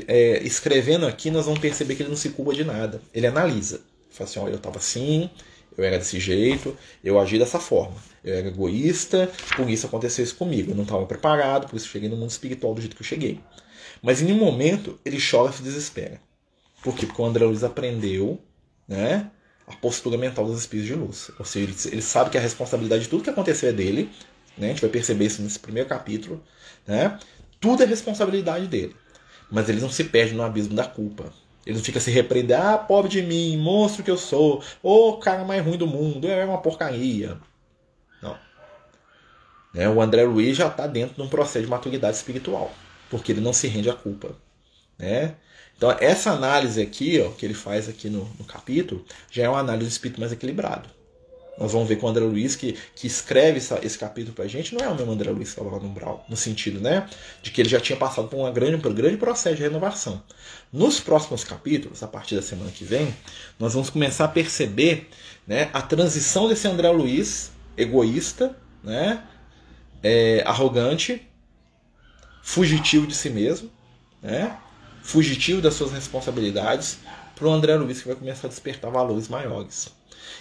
[0.07, 3.01] é, escrevendo aqui, nós vamos perceber que ele não se culpa de nada.
[3.13, 3.81] Ele analisa.
[4.09, 5.29] Fala assim: olha, eu estava assim,
[5.77, 7.95] eu era desse jeito, eu agi dessa forma.
[8.23, 10.71] Eu era egoísta, por isso aconteceu isso comigo.
[10.71, 13.39] Eu não estava preparado, por isso cheguei no mundo espiritual do jeito que eu cheguei.
[14.01, 16.19] Mas em nenhum momento ele chora e se desespera.
[16.83, 17.05] Por quê?
[17.05, 18.39] Porque o André Luiz aprendeu
[18.87, 19.31] né,
[19.65, 21.31] a postura mental dos espíritos de luz.
[21.39, 24.09] Ou seja, ele, ele sabe que a responsabilidade de tudo que aconteceu é dele.
[24.57, 26.43] Né, a gente vai perceber isso nesse primeiro capítulo.
[26.85, 27.17] Né,
[27.59, 28.95] tudo é responsabilidade dele
[29.49, 31.31] mas ele não se perde no abismo da culpa.
[31.65, 35.43] Ele não fica se repreendendo, ah, pobre de mim, monstro que eu sou, o cara
[35.43, 37.37] mais ruim do mundo, é uma porcaria.
[38.21, 38.37] Não.
[39.73, 39.89] Né?
[39.89, 42.71] O André Luiz já está dentro de um processo de maturidade espiritual,
[43.09, 44.35] porque ele não se rende à culpa.
[44.97, 45.35] Né?
[45.75, 49.59] Então, essa análise aqui, ó, que ele faz aqui no, no capítulo, já é uma
[49.59, 50.89] análise do espírito mais equilibrado.
[51.57, 54.75] Nós vamos ver que o André Luiz, que, que escreve essa, esse capítulo pra gente,
[54.75, 57.09] não é o mesmo André Luiz que estava lá no no sentido, né?
[57.41, 60.21] De que ele já tinha passado por uma grande, por um grande processo de renovação.
[60.71, 63.13] Nos próximos capítulos, a partir da semana que vem,
[63.59, 65.09] nós vamos começar a perceber
[65.47, 69.23] né, a transição desse André Luiz, egoísta, né?
[70.03, 71.27] É, arrogante,
[72.43, 73.71] fugitivo de si mesmo,
[74.21, 74.57] né?
[75.01, 76.99] Fugitivo das suas responsabilidades,
[77.33, 79.96] para o André Luiz que vai começar a despertar valores maiores.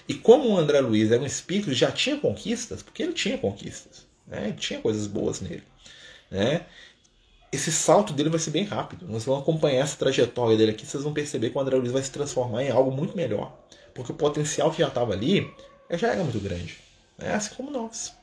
[0.09, 4.07] E como o André Luiz era um espírito já tinha conquistas, porque ele tinha conquistas,
[4.27, 4.49] né?
[4.49, 5.63] ele tinha coisas boas nele,
[6.31, 6.67] né?
[7.57, 9.07] esse salto dele vai ser bem rápido.
[9.09, 12.03] Nós vamos acompanhar essa trajetória dele aqui, vocês vão perceber que o André Luiz vai
[12.03, 13.57] se transformar em algo muito melhor.
[13.95, 15.51] Porque o potencial que já estava ali
[15.91, 16.79] já era muito grande.
[17.17, 17.33] Né?
[17.33, 18.15] Assim como nós.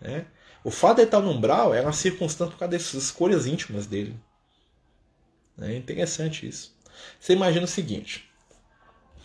[0.00, 0.26] Né?
[0.62, 3.86] O fato de ele estar no umbral é uma circunstância por causa dessas escolhas íntimas
[3.86, 4.14] dele.
[5.58, 6.74] É interessante isso.
[7.18, 8.29] Você imagina o seguinte: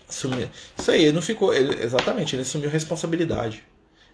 [0.08, 0.50] Assumir.
[0.78, 1.54] Isso aí, ele não ficou.
[1.54, 3.64] Ele, exatamente, ele assumiu responsabilidade.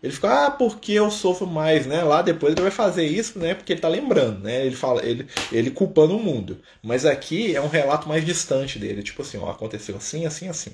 [0.02, 2.02] Ele ficou, ah, porque eu sofro mais, né?
[2.04, 3.54] Lá depois ele vai fazer isso, né?
[3.54, 4.66] Porque ele tá lembrando, né?
[4.66, 6.60] Ele fala, ele, ele culpando o mundo.
[6.82, 10.74] Mas aqui é um relato mais distante dele, tipo assim, ó, aconteceu assim, assim, assim.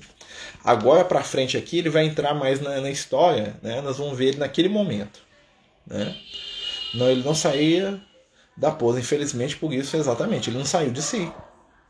[0.64, 3.82] Agora para frente aqui ele vai entrar mais na, na, história, né?
[3.82, 5.20] Nós vamos ver ele naquele momento,
[5.86, 6.16] né?
[6.94, 8.00] Não, ele não saía
[8.56, 11.30] da pose, infelizmente por isso exatamente, ele não saiu de si,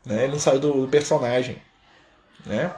[0.05, 0.23] né?
[0.25, 1.57] Ele não saiu do, do personagem,
[2.45, 2.69] né?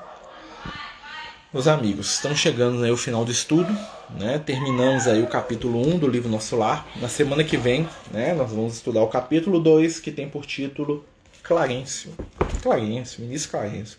[1.54, 3.78] Meus amigos, estamos chegando aí ao final do estudo,
[4.18, 4.40] né?
[4.40, 6.88] Terminamos aí o capítulo 1 do livro Nosso Lar.
[6.96, 11.04] Na semana que vem, né, nós vamos estudar o capítulo 2, que tem por título
[11.44, 12.14] Clarencio.
[12.62, 13.98] Clarencio, ministro Clarencio.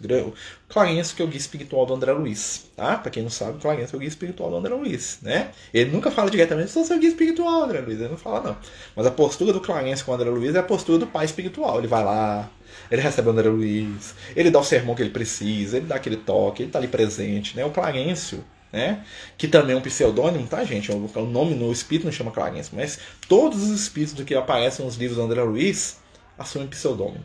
[0.69, 2.97] Clarencio que é o guia espiritual do André Luiz, tá?
[2.97, 5.51] Para quem não sabe, Clarencio é o guia espiritual do André Luiz, né?
[5.75, 7.99] Ele nunca fala diretamente, sou seu guia espiritual, André Luiz.
[7.99, 8.57] Ele não fala, não.
[8.95, 11.79] Mas a postura do Clarencio com o André Luiz é a postura do pai espiritual.
[11.79, 12.49] Ele vai lá,
[12.91, 16.17] ele recebe o André Luiz, ele dá o sermão que ele precisa, ele dá aquele
[16.17, 17.65] toque, ele está ali presente, né?
[17.65, 19.05] O Clarencio, né?
[19.37, 20.91] Que também é um pseudônimo, tá, gente?
[20.91, 25.19] O, nome no espírito não chama Clarencio, mas todos os espíritos que aparecem nos livros
[25.19, 25.99] do André Luiz
[26.39, 27.25] assumem pseudônimo.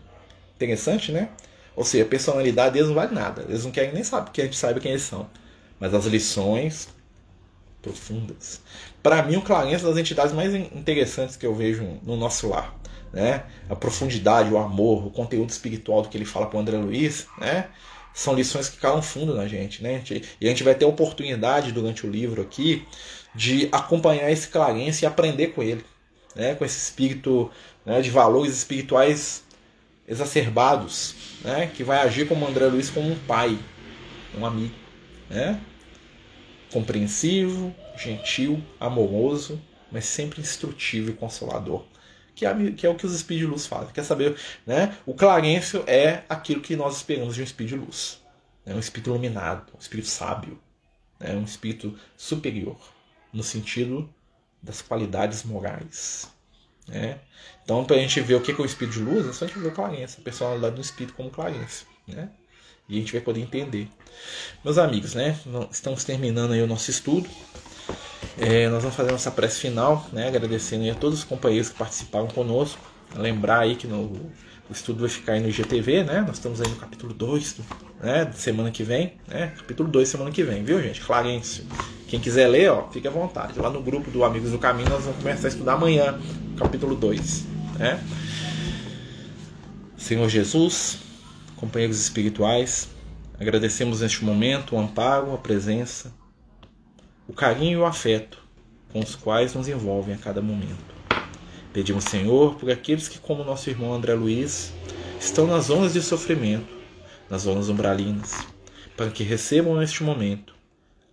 [0.57, 1.29] Interessante, né?
[1.75, 3.45] Ou seja, a personalidade deles não vale nada.
[3.47, 5.29] Eles não querem nem saber que a gente saiba quem eles são.
[5.79, 6.89] Mas as lições
[7.81, 8.59] profundas.
[9.01, 12.77] Para mim, o Clarence é das entidades mais interessantes que eu vejo no nosso lar
[13.11, 13.43] né?
[13.69, 17.27] A profundidade, o amor, o conteúdo espiritual do que ele fala para o André Luiz,
[17.39, 17.67] né?
[18.13, 20.03] São lições que calam fundo na gente, né?
[20.41, 22.85] E a gente vai ter a oportunidade durante o livro aqui
[23.35, 25.85] de acompanhar esse Clarence e aprender com ele,
[26.35, 26.55] né?
[26.55, 27.51] Com esse espírito
[27.85, 29.43] né, de valores espirituais
[30.07, 31.67] exacerbados, né?
[31.67, 33.57] Que vai agir como André Luiz como um pai,
[34.37, 34.75] um amigo,
[35.29, 35.59] né?
[36.71, 41.85] Compreensivo, gentil, amoroso, mas sempre instrutivo e consolador
[42.37, 43.91] que é, que é o que os de luz fazem.
[43.91, 44.95] Quer saber, né?
[45.07, 48.21] O Clarencio é aquilo que nós esperamos de um de luz.
[48.63, 50.59] É um espírito iluminado, um espírito sábio,
[51.19, 51.33] né?
[51.33, 52.77] um espírito superior,
[53.33, 54.07] no sentido
[54.61, 56.31] das qualidades morais.
[56.87, 57.19] Né?
[57.67, 59.47] Então, para a gente ver o que é o espírito de luz, é só a
[59.49, 61.83] gente ver o Clarence, a personalidade do espírito como Clarence.
[62.07, 62.29] Né?
[62.87, 63.89] E a gente vai poder entender.
[64.63, 65.37] Meus amigos, né?
[65.69, 67.27] estamos terminando aí o nosso estudo.
[68.37, 72.27] É, nós vamos fazer nossa prece final, né, agradecendo a todos os companheiros que participaram
[72.27, 72.79] conosco.
[73.13, 74.03] Lembrar aí que no,
[74.69, 76.21] o estudo vai ficar aí no IGTV, né?
[76.21, 77.57] Nós estamos aí no capítulo 2,
[78.01, 78.31] né?
[78.33, 79.53] Semana que vem, né?
[79.57, 81.01] Capítulo 2 semana que vem, viu, gente?
[81.01, 81.65] Clarêncio.
[82.07, 83.59] Quem quiser ler, ó, fique à vontade.
[83.59, 86.17] Lá no grupo do Amigos do Caminho nós vamos começar a estudar amanhã,
[86.57, 88.03] capítulo 2, né?
[89.97, 90.99] Senhor Jesus,
[91.55, 92.89] companheiros espirituais,
[93.39, 96.13] agradecemos neste momento o amparo, a presença,
[97.27, 98.41] o carinho e o afeto
[98.91, 100.95] com os quais nos envolvem a cada momento.
[101.73, 104.73] Pedimos, Senhor, por aqueles que, como nosso irmão André Luiz,
[105.19, 106.73] estão nas zonas de sofrimento,
[107.29, 108.33] nas zonas umbralinas,
[108.95, 110.55] para que recebam neste momento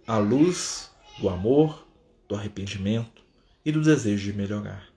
[0.07, 1.87] a luz do amor,
[2.29, 3.23] do arrependimento
[3.65, 4.94] e do desejo de melhorar.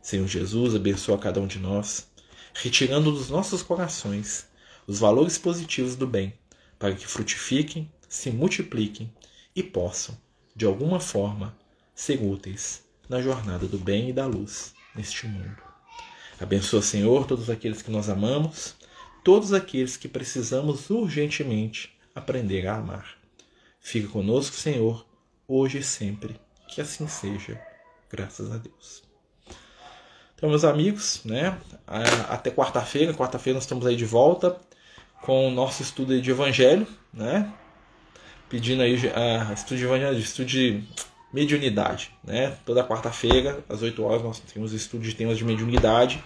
[0.00, 2.08] Senhor Jesus, abençoa cada um de nós,
[2.54, 4.46] retirando dos nossos corações
[4.86, 6.34] os valores positivos do bem,
[6.78, 9.12] para que frutifiquem, se multipliquem
[9.54, 10.16] e possam
[10.58, 11.56] de alguma forma,
[11.94, 15.56] ser úteis na jornada do bem e da luz neste mundo.
[16.40, 18.74] Abençoa, Senhor, todos aqueles que nós amamos,
[19.22, 23.16] todos aqueles que precisamos urgentemente aprender a amar.
[23.78, 25.06] Fica conosco, Senhor,
[25.46, 26.34] hoje e sempre.
[26.66, 27.60] Que assim seja.
[28.10, 29.07] Graças a Deus.
[30.38, 31.58] Então, meus amigos, né?
[32.28, 33.12] Até quarta-feira.
[33.12, 34.56] Quarta-feira nós estamos aí de volta.
[35.22, 37.52] com o nosso estudo de evangelho, né?
[38.48, 40.82] Pedindo aí a estudo de evangelho, estudo de
[41.32, 42.56] mediunidade, né?
[42.64, 46.22] Toda quarta-feira, às 8 horas, nós temos estudo de temas de mediunidade.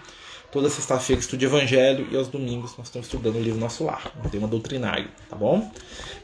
[0.51, 2.07] Toda sexta-feira, estudo de evangelho.
[2.11, 5.71] E aos domingos, nós estamos estudando o livro Nosso Lar, um tema doutrinário, tá bom?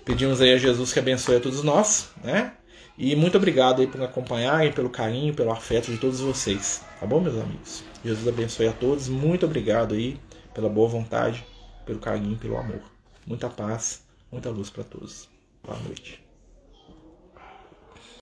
[0.06, 2.54] Pedimos aí a Jesus que abençoe a todos nós, né?
[3.02, 7.22] E muito obrigado aí por acompanharem, pelo carinho, pelo afeto de todos vocês, tá bom,
[7.22, 7.82] meus amigos?
[8.04, 9.08] Jesus abençoe a todos.
[9.08, 10.20] Muito obrigado aí
[10.54, 11.45] pela boa vontade,
[11.86, 12.82] pelo carinho, pelo amor.
[13.26, 15.30] Muita paz, muita luz para todos.
[15.64, 16.28] Boa noite.